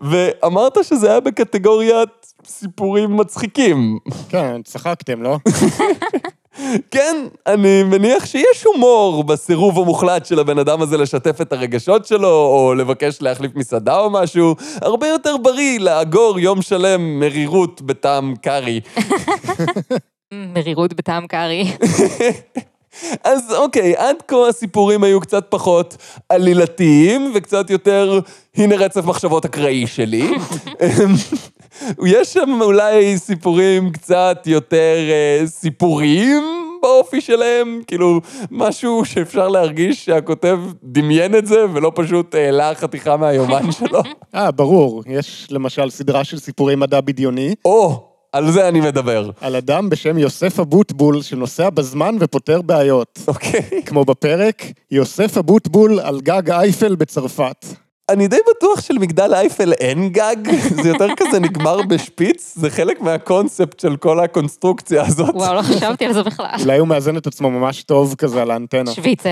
ואמרת 0.01 0.77
שזה 0.83 1.09
היה 1.09 1.19
בקטגוריית 1.19 2.33
סיפורים 2.45 3.17
מצחיקים. 3.17 3.99
כן, 4.29 4.61
צחקתם, 4.63 5.23
לא? 5.23 5.37
כן, 6.91 7.15
אני 7.47 7.83
מניח 7.83 8.25
שיש 8.25 8.63
הומור 8.63 9.23
בסירוב 9.23 9.79
המוחלט 9.79 10.25
של 10.25 10.39
הבן 10.39 10.59
אדם 10.59 10.81
הזה 10.81 10.97
לשתף 10.97 11.41
את 11.41 11.53
הרגשות 11.53 12.05
שלו, 12.05 12.29
או 12.29 12.73
לבקש 12.77 13.21
להחליף 13.21 13.55
מסעדה 13.55 13.99
או 13.99 14.09
משהו. 14.09 14.55
הרבה 14.81 15.07
יותר 15.07 15.37
בריא 15.37 15.79
לאגור 15.79 16.39
יום 16.39 16.61
שלם 16.61 17.19
מרירות 17.19 17.81
בטעם 17.81 18.35
קארי. 18.35 18.81
מרירות 20.53 20.93
בטעם 20.93 21.27
קארי. 21.27 21.63
אז 23.23 23.53
אוקיי, 23.53 23.95
עד 23.97 24.15
כה 24.27 24.47
הסיפורים 24.49 25.03
היו 25.03 25.19
קצת 25.19 25.45
פחות 25.49 25.97
עלילתיים, 26.29 27.31
וקצת 27.35 27.69
יותר, 27.69 28.19
הנה 28.55 28.75
רצף 28.75 29.05
מחשבות 29.05 29.45
אקראי 29.45 29.87
שלי. 29.87 30.31
יש 32.05 32.33
שם 32.33 32.59
אולי 32.61 33.17
סיפורים 33.17 33.91
קצת 33.91 34.43
יותר 34.45 34.95
אה, 35.09 35.47
סיפוריים 35.47 36.43
באופי 36.81 37.21
שלהם, 37.21 37.81
כאילו, 37.87 38.21
משהו 38.51 39.05
שאפשר 39.05 39.47
להרגיש 39.47 40.05
שהכותב 40.05 40.59
דמיין 40.83 41.35
את 41.35 41.45
זה, 41.47 41.65
ולא 41.73 41.91
פשוט 41.95 42.35
העלה 42.35 42.75
חתיכה 42.75 43.17
מהיומן 43.17 43.71
שלו. 43.79 44.01
אה, 44.35 44.51
ברור. 44.51 45.03
יש 45.07 45.47
למשל 45.51 45.89
סדרה 45.89 46.23
של 46.23 46.39
סיפורי 46.39 46.75
מדע 46.75 47.01
בדיוני, 47.01 47.55
או, 47.65 48.08
על 48.31 48.51
זה 48.51 48.67
אני 48.67 48.81
מדבר. 48.81 49.29
על 49.41 49.55
אדם 49.55 49.89
בשם 49.89 50.17
יוסף 50.17 50.59
אבוטבול 50.59 51.21
שנוסע 51.21 51.69
בזמן 51.69 52.15
ופותר 52.19 52.61
בעיות. 52.61 53.19
אוקיי. 53.27 53.83
כמו 53.85 54.05
בפרק, 54.05 54.63
יוסף 54.91 55.37
אבוטבול 55.37 55.99
על 55.99 56.21
גג 56.21 56.51
אייפל 56.51 56.95
בצרפת. 56.95 57.65
אני 58.09 58.27
די 58.27 58.37
בטוח 58.49 58.81
שלמגדל 58.81 59.33
אייפל 59.33 59.73
אין 59.73 60.09
גג, 60.09 60.35
זה 60.83 60.89
יותר 60.89 61.07
כזה 61.17 61.39
נגמר 61.39 61.81
בשפיץ, 61.81 62.53
זה 62.55 62.69
חלק 62.69 63.01
מהקונספט 63.01 63.79
של 63.79 63.95
כל 63.97 64.19
הקונסטרוקציה 64.19 65.05
הזאת. 65.05 65.35
וואו, 65.35 65.55
לא 65.55 65.61
חשבתי 65.61 66.05
על 66.05 66.13
זה 66.13 66.23
בכלל. 66.23 66.55
אולי 66.61 66.77
הוא 66.77 66.87
מאזן 66.87 67.17
את 67.17 67.27
עצמו 67.27 67.49
ממש 67.49 67.83
טוב 67.83 68.15
כזה 68.17 68.41
על 68.41 68.51
האנטנה. 68.51 68.91
שוויצר. 68.91 69.31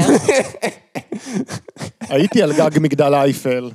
הייתי 2.10 2.44
על 2.44 2.54
גג 2.54 2.70
מגדל 2.80 3.14
אייפל. 3.14 3.72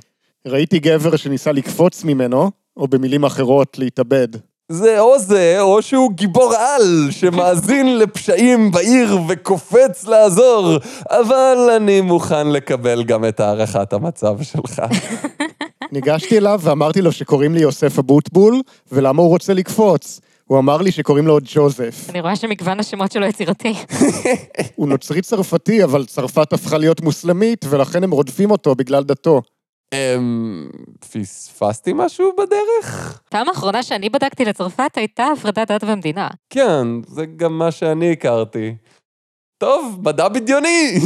ראיתי 0.47 0.79
גבר 0.79 1.15
שניסה 1.15 1.51
לקפוץ 1.51 2.03
ממנו, 2.03 2.51
או 2.77 2.87
במילים 2.87 3.23
אחרות, 3.23 3.77
להתאבד. 3.77 4.27
זה 4.71 4.99
או 4.99 5.19
זה, 5.19 5.61
או 5.61 5.81
שהוא 5.81 6.11
גיבור 6.11 6.53
על, 6.55 7.07
שמאזין 7.11 7.97
לפשעים 7.97 8.71
בעיר 8.71 9.17
וקופץ 9.27 10.07
לעזור, 10.07 10.77
אבל 11.09 11.69
אני 11.77 12.01
מוכן 12.01 12.47
לקבל 12.47 13.03
גם 13.03 13.25
את 13.25 13.39
הערכת 13.39 13.93
המצב 13.93 14.41
שלך. 14.41 14.81
ניגשתי 15.91 16.37
אליו 16.37 16.59
ואמרתי 16.63 17.01
לו 17.01 17.11
שקוראים 17.11 17.53
לי 17.53 17.61
יוסף 17.61 17.99
אבוטבול, 17.99 18.61
ולמה 18.91 19.21
הוא 19.21 19.29
רוצה 19.29 19.53
לקפוץ. 19.53 20.21
הוא 20.45 20.59
אמר 20.59 20.77
לי 20.77 20.91
שקוראים 20.91 21.27
לו 21.27 21.37
ג'וזף. 21.43 22.09
אני 22.09 22.21
רואה 22.21 22.35
שמגוון 22.35 22.79
השמות 22.79 23.11
שלו 23.11 23.25
יצירתי. 23.25 23.73
הוא 24.75 24.87
נוצרי 24.87 25.21
צרפתי, 25.21 25.83
אבל 25.83 26.05
צרפת 26.05 26.53
הפכה 26.53 26.77
להיות 26.77 27.01
מוסלמית, 27.01 27.65
ולכן 27.69 28.03
הם 28.03 28.11
רודפים 28.11 28.51
אותו 28.51 28.75
בגלל 28.75 29.03
דתו. 29.03 29.41
אמ... 29.93 30.69
פספסתי 31.11 31.91
משהו 31.95 32.31
בדרך? 32.37 33.21
פעם 33.29 33.49
האחרונה 33.49 33.83
שאני 33.83 34.09
בדקתי 34.09 34.45
לצרפת 34.45 34.91
הייתה 34.95 35.25
הפרדת 35.33 35.71
דת 35.71 35.83
ומדינה. 35.83 36.27
כן, 36.49 36.87
זה 37.07 37.25
גם 37.25 37.57
מה 37.57 37.71
שאני 37.71 38.11
הכרתי. 38.11 38.75
טוב, 39.57 39.99
מדע 40.03 40.27
בדיוני! 40.27 40.99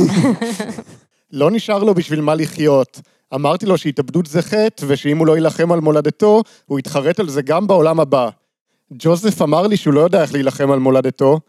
לא 1.32 1.52
נשאר 1.52 1.84
לו 1.84 1.94
בשביל 1.94 2.22
מה 2.22 2.36
לחיות. 2.36 3.02
אמרתי 3.36 3.66
לו 3.66 3.78
שהתאבדות 3.78 4.26
זה 4.26 4.42
חטא, 4.42 4.86
ושאם 4.88 5.18
הוא 5.18 5.28
לא 5.28 5.36
יילחם 5.36 5.72
על 5.72 5.80
מולדתו, 5.80 6.44
הוא 6.66 6.80
יתחרט 6.80 7.20
על 7.20 7.30
זה 7.30 7.42
גם 7.42 7.68
בעולם 7.68 8.00
הבא. 8.00 8.30
ג'וזף 8.94 9.42
אמר 9.42 9.68
לי 9.68 9.78
שהוא 9.78 9.94
לא 9.94 10.00
יודע 10.00 10.22
איך 10.22 10.34
להילחם 10.34 10.72
על 10.72 10.80
מולדתו. 10.80 11.40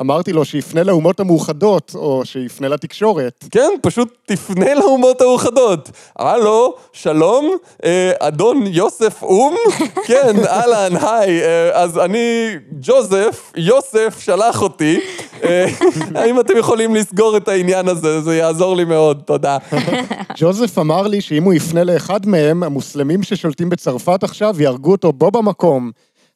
אמרתי 0.00 0.32
לו 0.32 0.44
שיפנה 0.44 0.82
לאומות 0.82 1.20
המאוחדות, 1.20 1.92
או 1.94 2.22
שיפנה 2.24 2.68
לתקשורת. 2.68 3.44
כן, 3.50 3.70
פשוט 3.82 4.16
תפנה 4.26 4.74
לאומות 4.74 5.20
המאוחדות. 5.20 5.90
הלו, 6.18 6.74
שלום, 6.92 7.56
אה, 7.84 8.12
אדון 8.18 8.66
יוסף 8.66 9.22
אום? 9.22 9.56
כן, 10.08 10.36
אהלן, 10.46 10.96
היי, 10.96 11.42
אה, 11.42 11.82
אז 11.82 11.98
אני 11.98 12.48
ג'וזף, 12.80 13.52
יוסף 13.56 14.20
שלח 14.20 14.62
אותי. 14.62 15.00
אה, 15.44 15.66
האם 16.20 16.40
אתם 16.40 16.56
יכולים 16.56 16.94
לסגור 16.94 17.36
את 17.36 17.48
העניין 17.48 17.88
הזה? 17.88 18.20
זה 18.20 18.36
יעזור 18.36 18.76
לי 18.76 18.84
מאוד, 18.84 19.22
תודה. 19.26 19.58
ג'וזף 20.38 20.78
אמר 20.78 21.06
לי 21.06 21.20
שאם 21.20 21.42
הוא 21.42 21.54
יפנה 21.54 21.84
לאחד 21.84 22.26
מהם, 22.26 22.62
המוסלמים 22.62 23.22
ששולטים 23.22 23.68
בצרפת 23.68 24.24
עכשיו 24.24 24.62
יהרגו 24.62 24.92
אותו 24.92 25.12
בו 25.12 25.30
במקום. 25.30 25.90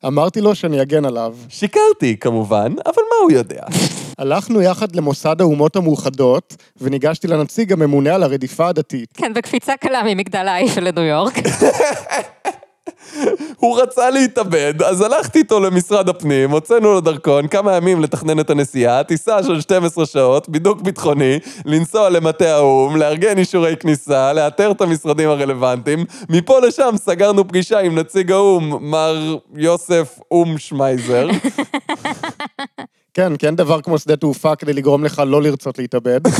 אמרתי 0.06 0.40
לו 0.40 0.54
שאני 0.54 0.82
אגן 0.82 1.04
עליו. 1.04 1.36
שיקרתי, 1.48 2.16
כמובן, 2.20 2.72
אבל 2.86 3.02
מה 3.10 3.16
הוא 3.22 3.32
יודע? 3.32 3.62
הלכנו 4.18 4.62
יחד 4.62 4.96
למוסד 4.96 5.40
האומות 5.40 5.76
המאוחדות, 5.76 6.56
וניגשתי 6.80 7.28
לנציג 7.28 7.72
הממונה 7.72 8.14
על 8.14 8.22
הרדיפה 8.22 8.68
הדתית. 8.68 9.08
כן, 9.14 9.32
בקפיצה 9.34 9.76
קלה 9.76 10.02
ממגדל 10.04 10.48
האייפל 10.48 10.80
לניו 10.80 11.02
יורק. 11.04 11.34
הוא 13.56 13.80
רצה 13.82 14.10
להתאבד, 14.10 14.82
אז 14.82 15.00
הלכתי 15.00 15.38
איתו 15.38 15.60
למשרד 15.60 16.08
הפנים, 16.08 16.50
הוצאנו 16.50 16.92
לו 16.92 17.00
דרכון, 17.00 17.48
כמה 17.48 17.76
ימים 17.76 18.00
לתכנן 18.00 18.40
את 18.40 18.50
הנסיעה, 18.50 19.02
טיסה 19.02 19.42
של 19.42 19.60
12 19.60 20.06
שעות, 20.06 20.48
בידוק 20.48 20.80
ביטחוני, 20.80 21.38
לנסוע 21.64 22.10
למטה 22.10 22.54
האו"ם, 22.54 22.96
לארגן 22.96 23.38
אישורי 23.38 23.76
כניסה, 23.76 24.32
לאתר 24.32 24.70
את 24.70 24.80
המשרדים 24.80 25.28
הרלוונטיים. 25.28 26.04
מפה 26.28 26.60
לשם 26.60 26.94
סגרנו 26.96 27.48
פגישה 27.48 27.80
עם 27.80 27.98
נציג 27.98 28.32
האו"ם, 28.32 28.90
מר 28.90 29.36
יוסף 29.54 30.18
אום 30.30 30.58
שמייזר. 30.58 31.28
כן, 33.14 33.32
כן 33.38 33.56
דבר 33.56 33.80
כמו 33.80 33.98
שדה 33.98 34.16
תעופה 34.16 34.56
כדי 34.56 34.72
לגרום 34.72 35.04
לך 35.04 35.22
לא 35.26 35.42
לרצות 35.42 35.78
להתאבד. 35.78 36.20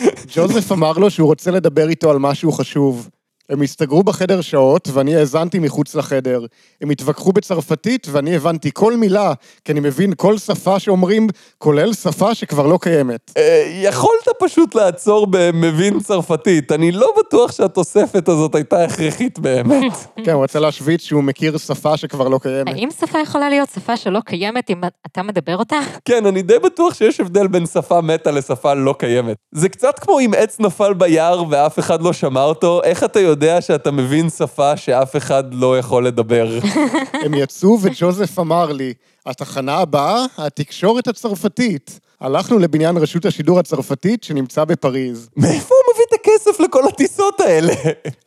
ג'וזף 0.34 0.72
אמר 0.72 0.92
לו 0.92 1.10
שהוא 1.10 1.28
רוצה 1.28 1.50
לדבר 1.50 1.88
איתו 1.88 2.10
על 2.10 2.18
משהו 2.18 2.52
חשוב. 2.52 3.08
הם 3.48 3.62
הסתגרו 3.62 4.02
בחדר 4.02 4.40
שעות, 4.40 4.88
ואני 4.92 5.16
האזנתי 5.16 5.58
מחוץ 5.58 5.94
לחדר. 5.94 6.46
הם 6.80 6.90
התווכחו 6.90 7.32
בצרפתית, 7.32 8.06
ואני 8.10 8.36
הבנתי 8.36 8.70
כל 8.74 8.96
מילה, 8.96 9.32
כי 9.64 9.72
אני 9.72 9.80
מבין 9.80 10.12
כל 10.16 10.38
שפה 10.38 10.78
שאומרים, 10.78 11.28
כולל 11.58 11.94
שפה 11.94 12.34
שכבר 12.34 12.66
לא 12.66 12.78
קיימת. 12.82 13.32
אה, 13.36 13.80
יכולת 13.82 14.28
פשוט 14.40 14.74
לעצור 14.74 15.26
במבין 15.30 16.00
צרפתית. 16.00 16.72
אני 16.72 16.92
לא 16.92 17.12
בטוח 17.18 17.52
שהתוספת 17.52 18.28
הזאת 18.28 18.54
הייתה 18.54 18.84
הכרחית 18.84 19.38
באמת. 19.38 19.92
כן, 20.24 20.32
הוא 20.32 20.44
רצה 20.44 20.60
להשוויץ 20.60 21.02
שהוא 21.02 21.22
מכיר 21.22 21.58
שפה 21.58 21.96
שכבר 21.96 22.28
לא 22.28 22.38
קיימת. 22.42 22.74
האם 22.74 22.88
שפה 23.00 23.18
יכולה 23.18 23.48
להיות 23.48 23.68
שפה 23.74 23.96
שלא 23.96 24.20
קיימת 24.24 24.70
אם 24.70 24.80
אתה 25.06 25.22
מדבר 25.22 25.56
אותה? 25.56 25.78
כן, 26.04 26.26
אני 26.26 26.42
די 26.42 26.58
בטוח 26.58 26.94
שיש 26.94 27.20
הבדל 27.20 27.46
בין 27.46 27.66
שפה 27.66 28.00
מתה 28.00 28.30
לשפה 28.30 28.74
לא 28.74 28.94
קיימת. 28.98 29.36
זה 29.52 29.68
קצת 29.68 29.98
כמו 29.98 30.20
אם 30.20 30.30
עץ 30.36 30.60
נפל 30.60 30.94
ביער 30.94 31.44
ואף 31.50 31.78
אחד 31.78 32.02
לא 32.02 32.12
שמע 32.12 32.42
אותו, 32.42 32.80
איך 32.84 33.04
אתה 33.04 33.20
יודע 33.20 33.31
שאתה 33.60 33.90
מבין 33.90 34.30
שפה 34.30 34.76
שאף 34.76 35.16
אחד 35.16 35.44
לא 35.54 35.78
יכול 35.78 36.06
לדבר? 36.06 36.58
הם 37.24 37.34
יצאו 37.34 37.78
וג'וזף 37.82 38.38
אמר 38.38 38.72
לי, 38.72 38.94
התחנה 39.26 39.74
הבאה, 39.74 40.24
התקשורת 40.38 41.08
הצרפתית. 41.08 42.00
הלכנו 42.20 42.58
לבניין 42.58 42.96
רשות 42.96 43.26
השידור 43.26 43.58
הצרפתית 43.58 44.24
שנמצא 44.24 44.64
בפריז. 44.64 45.28
מאיפה 45.36 45.74
הוא 45.74 45.94
מביא 45.94 46.04
את 46.08 46.20
הכסף 46.20 46.60
לכל 46.60 46.88
הטיסות 46.88 47.40
האלה? 47.40 47.74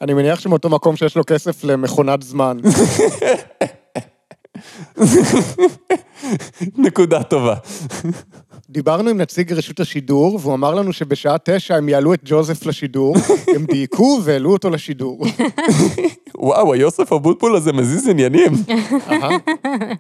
אני 0.02 0.14
מניח 0.14 0.40
שמאותו 0.40 0.70
מקום 0.70 0.96
שיש 0.96 1.16
לו 1.16 1.24
כסף 1.28 1.64
למכונת 1.64 2.22
זמן. 2.24 2.58
נקודה 6.78 7.24
טובה. 7.24 7.56
דיברנו 8.70 9.10
עם 9.10 9.18
נציג 9.18 9.54
רשות 9.54 9.80
השידור, 9.80 10.40
והוא 10.42 10.54
אמר 10.54 10.74
לנו 10.74 10.94
שבשעה 10.94 11.38
תשע 11.44 11.76
הם 11.76 11.90
יעלו 11.90 12.14
את 12.14 12.20
ג'וזף 12.26 12.66
לשידור, 12.66 13.16
הם 13.56 13.66
דייקו 13.66 14.20
והעלו 14.24 14.54
אותו 14.54 14.70
לשידור. 14.70 15.26
וואו, 16.38 16.74
היוסף 16.74 17.14
אבוטבול 17.14 17.56
הזה 17.56 17.74
מזיז 17.74 18.08
עניינים. 18.08 18.52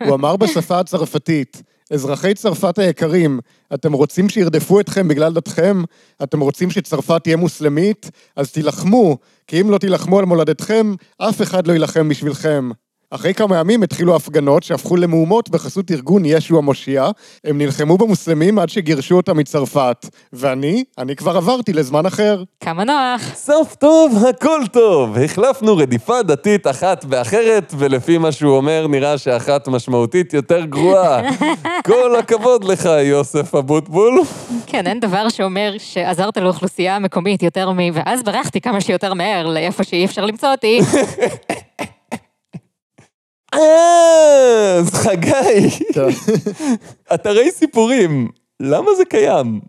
הוא 0.05 0.15
אמר 0.15 0.35
בשפה 0.35 0.79
הצרפתית, 0.79 1.61
אזרחי 1.91 2.33
צרפת 2.33 2.79
היקרים, 2.79 3.39
אתם 3.73 3.93
רוצים 3.93 4.29
שירדפו 4.29 4.79
אתכם 4.79 5.07
בגלל 5.07 5.33
דתכם? 5.33 5.83
אתם 6.23 6.39
רוצים 6.39 6.71
שצרפת 6.71 7.23
תהיה 7.23 7.37
מוסלמית? 7.37 8.11
אז 8.35 8.51
תילחמו, 8.51 9.17
כי 9.47 9.61
אם 9.61 9.69
לא 9.69 9.77
תילחמו 9.77 10.19
על 10.19 10.25
מולדתכם, 10.25 10.93
אף 11.17 11.41
אחד 11.41 11.67
לא 11.67 11.73
יילחם 11.73 12.09
בשבילכם. 12.09 12.69
אחרי 13.15 13.33
כמה 13.33 13.57
ימים 13.57 13.83
התחילו 13.83 14.15
הפגנות 14.15 14.63
שהפכו 14.63 14.95
למהומות 14.95 15.49
בחסות 15.49 15.91
ארגון 15.91 16.25
ישו 16.25 16.57
המושיע. 16.57 17.09
הם 17.43 17.57
נלחמו 17.57 17.97
במוסלמים 17.97 18.59
עד 18.59 18.69
שגירשו 18.69 19.15
אותם 19.15 19.37
מצרפת. 19.37 20.05
ואני, 20.33 20.83
אני 20.97 21.15
כבר 21.15 21.37
עברתי 21.37 21.73
לזמן 21.73 22.05
אחר. 22.05 22.43
כמה 22.59 22.83
נוח. 22.83 23.35
סוף 23.35 23.75
טוב, 23.75 24.23
הכל 24.29 24.61
טוב. 24.71 25.17
החלפנו 25.17 25.77
רדיפה 25.77 26.23
דתית 26.23 26.67
אחת 26.67 27.05
באחרת, 27.05 27.73
ולפי 27.77 28.17
מה 28.17 28.31
שהוא 28.31 28.57
אומר, 28.57 28.87
נראה 28.87 29.17
שאחת 29.17 29.67
משמעותית 29.67 30.33
יותר 30.33 30.65
גרועה. 30.65 31.21
כל 31.85 32.15
הכבוד 32.15 32.63
לך, 32.63 32.85
יוסף 32.85 33.55
אבוטבול. 33.55 34.21
כן, 34.65 34.87
אין 34.87 34.99
דבר 34.99 35.29
שאומר 35.29 35.75
שעזרת 35.77 36.37
לאוכלוסייה 36.37 36.95
המקומית 36.95 37.43
יותר 37.43 37.71
מ... 37.71 37.77
ואז 37.93 38.23
ברחתי 38.23 38.61
כמה 38.61 38.81
שיותר 38.81 39.13
מהר 39.13 39.47
לאיפה 39.47 39.83
שאי 39.83 40.05
אפשר 40.05 40.25
למצוא 40.25 40.51
אותי. 40.51 40.79
אז 43.55 44.93
חגי. 44.93 45.69
אתרי 47.13 47.51
סיפורים, 47.51 48.27
למה 48.59 48.91
זה 48.97 49.05
קיים? 49.05 49.59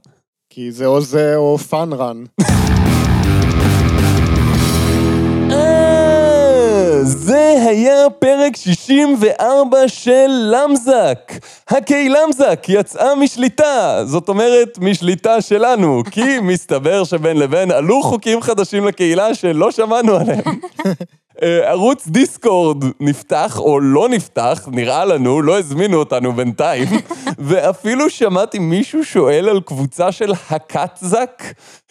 כי 0.50 0.72
זה 0.72 0.86
או 0.86 1.00
זה 1.00 1.36
או 1.36 1.58
fun 1.58 1.92
run. 1.92 2.24
אה, 5.50 6.98
זה 7.02 7.56
היה 7.68 8.10
פרק 8.18 8.56
64 8.56 9.88
של 9.88 10.26
למזק. 10.28 11.32
הקיי 11.68 12.08
למזק 12.08 12.66
יצאה 12.68 13.14
משליטה, 13.14 14.02
זאת 14.04 14.28
אומרת 14.28 14.78
משליטה 14.80 15.40
שלנו, 15.40 16.02
כי 16.10 16.40
מסתבר 16.42 17.04
שבין 17.04 17.36
לבין 17.36 17.70
עלו 17.70 18.02
חוקים 18.02 18.40
חדשים 18.40 18.84
לקהילה 18.84 19.34
שלא 19.34 19.70
שמענו 19.70 20.16
עליהם. 20.16 20.40
אה, 21.42 21.70
ערוץ 21.70 22.06
דיסקורד 22.06 22.84
נפתח 23.00 23.58
או 23.58 23.80
לא 23.80 24.08
נפתח, 24.08 24.68
נראה 24.72 25.04
לנו, 25.04 25.42
לא 25.42 25.58
הזמינו 25.58 25.96
אותנו 25.96 26.32
בינתיים, 26.32 26.88
ואפילו 27.38 28.10
שמעתי 28.10 28.58
מישהו 28.58 29.04
שואל 29.04 29.48
על 29.48 29.60
קבוצה 29.60 30.12
של 30.12 30.32
הקאטזק, 30.50 31.42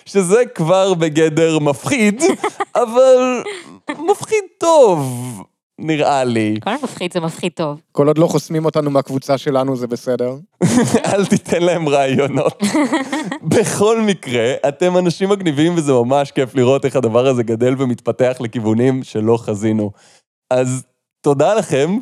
שזה 0.05 0.45
כבר 0.55 0.93
בגדר 0.93 1.59
מפחיד, 1.59 2.23
אבל 2.83 3.43
מפחיד 3.89 4.43
טוב, 4.57 5.03
נראה 5.79 6.23
לי. 6.23 6.55
כל 6.63 6.69
המפחיד 6.69 7.13
זה 7.13 7.19
מפחיד 7.19 7.51
טוב. 7.51 7.81
כל 7.91 8.07
עוד 8.07 8.17
לא 8.17 8.27
חוסמים 8.27 8.65
אותנו 8.65 8.91
מהקבוצה 8.91 9.37
שלנו 9.37 9.75
זה 9.75 9.87
בסדר. 9.87 10.35
אל 11.13 11.25
תיתן 11.25 11.63
להם 11.63 11.89
רעיונות. 11.89 12.63
בכל 13.55 14.01
מקרה, 14.01 14.53
אתם 14.67 14.97
אנשים 14.97 15.29
מגניבים 15.29 15.75
וזה 15.75 15.93
ממש 15.93 16.31
כיף 16.31 16.55
לראות 16.55 16.85
איך 16.85 16.95
הדבר 16.95 17.27
הזה 17.27 17.43
גדל 17.43 17.75
ומתפתח 17.77 18.37
לכיוונים 18.39 19.03
שלא 19.03 19.37
חזינו. 19.37 19.91
אז 20.51 20.85
תודה 21.21 21.53
לכם, 21.53 21.99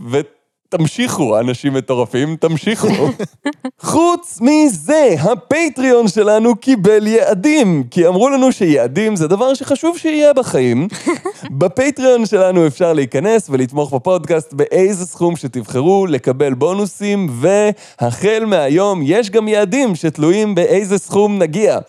ותמשיכו, 0.73 1.39
אנשים 1.39 1.73
מטורפים, 1.73 2.35
תמשיכו. 2.35 2.87
חוץ 3.81 4.39
מזה, 4.41 5.15
הפטריון 5.19 6.07
שלנו 6.07 6.55
קיבל 6.55 7.07
יעדים, 7.07 7.83
כי 7.91 8.07
אמרו 8.07 8.29
לנו 8.29 8.51
שיעדים 8.51 9.15
זה 9.15 9.27
דבר 9.27 9.53
שחשוב 9.53 9.97
שיהיה 9.97 10.33
בחיים. 10.33 10.87
בפטריון 11.59 12.25
שלנו 12.25 12.67
אפשר 12.67 12.93
להיכנס 12.93 13.49
ולתמוך 13.49 13.93
בפודקאסט 13.93 14.53
באיזה 14.53 15.05
סכום 15.05 15.35
שתבחרו, 15.35 16.05
לקבל 16.05 16.53
בונוסים, 16.53 17.29
והחל 17.31 18.43
מהיום 18.47 19.01
יש 19.03 19.29
גם 19.29 19.47
יעדים 19.47 19.95
שתלויים 19.95 20.55
באיזה 20.55 20.97
סכום 20.97 21.39
נגיע. 21.39 21.79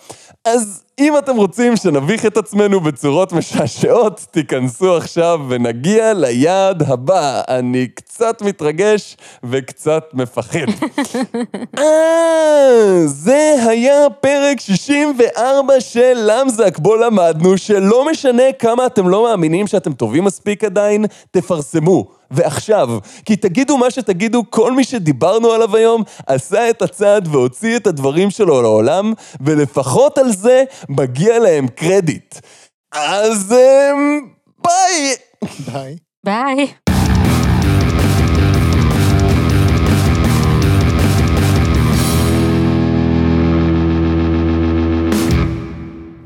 אז 0.44 0.85
אם 0.99 1.18
אתם 1.18 1.37
רוצים 1.37 1.77
שנביך 1.77 2.27
את 2.27 2.37
עצמנו 2.37 2.81
בצורות 2.81 3.33
משעשעות, 3.33 4.27
תיכנסו 4.31 4.97
עכשיו 4.97 5.40
ונגיע 5.49 6.14
ליעד 6.14 6.83
הבא. 6.83 7.42
אני 7.49 7.87
קצת 7.87 8.13
מתרגש 8.42 9.16
וקצת 9.44 10.05
מפחד. 10.12 10.59
אה, 11.79 13.07
זה 13.07 13.55
היה 13.68 14.11
פרק 14.20 14.61
64 14.61 15.81
של 15.81 16.12
למזק, 16.16 16.79
בו 16.79 16.96
למדנו 16.96 17.59
שלא 17.59 18.11
משנה 18.11 18.53
כמה 18.59 18.87
אתם 18.87 19.09
לא 19.09 19.22
מאמינים 19.22 19.66
שאתם 19.66 19.92
טובים 19.92 20.24
מספיק 20.24 20.64
עדיין, 20.64 21.05
תפרסמו. 21.31 22.07
ועכשיו, 22.31 22.88
כי 23.24 23.37
תגידו 23.37 23.79
מה 23.79 23.90
שתגידו, 23.90 24.42
כל 24.50 24.72
מי 24.72 24.85
שדיברנו 24.85 25.53
עליו 25.53 25.77
היום 25.77 26.03
עשה 26.27 26.70
את 26.70 26.83
הצעד 26.83 27.29
והוציא 27.31 27.77
את 27.77 27.87
הדברים 27.87 28.31
שלו 28.31 28.62
לעולם, 28.62 29.12
ולפחות 29.40 30.18
על 30.18 30.33
זה 30.33 30.64
מגיע 30.88 31.38
להם 31.38 31.68
קרדיט. 31.68 32.35
אז 32.92 33.53
אמ, 33.53 34.20
ביי! 34.64 35.14
די. 35.61 35.96
ביי. 36.24 36.84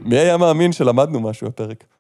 מי 0.09 0.17
היה 0.19 0.37
מאמין 0.37 0.73
שלמדנו 0.73 1.21
משהו 1.21 1.47
הפרק? 1.47 1.98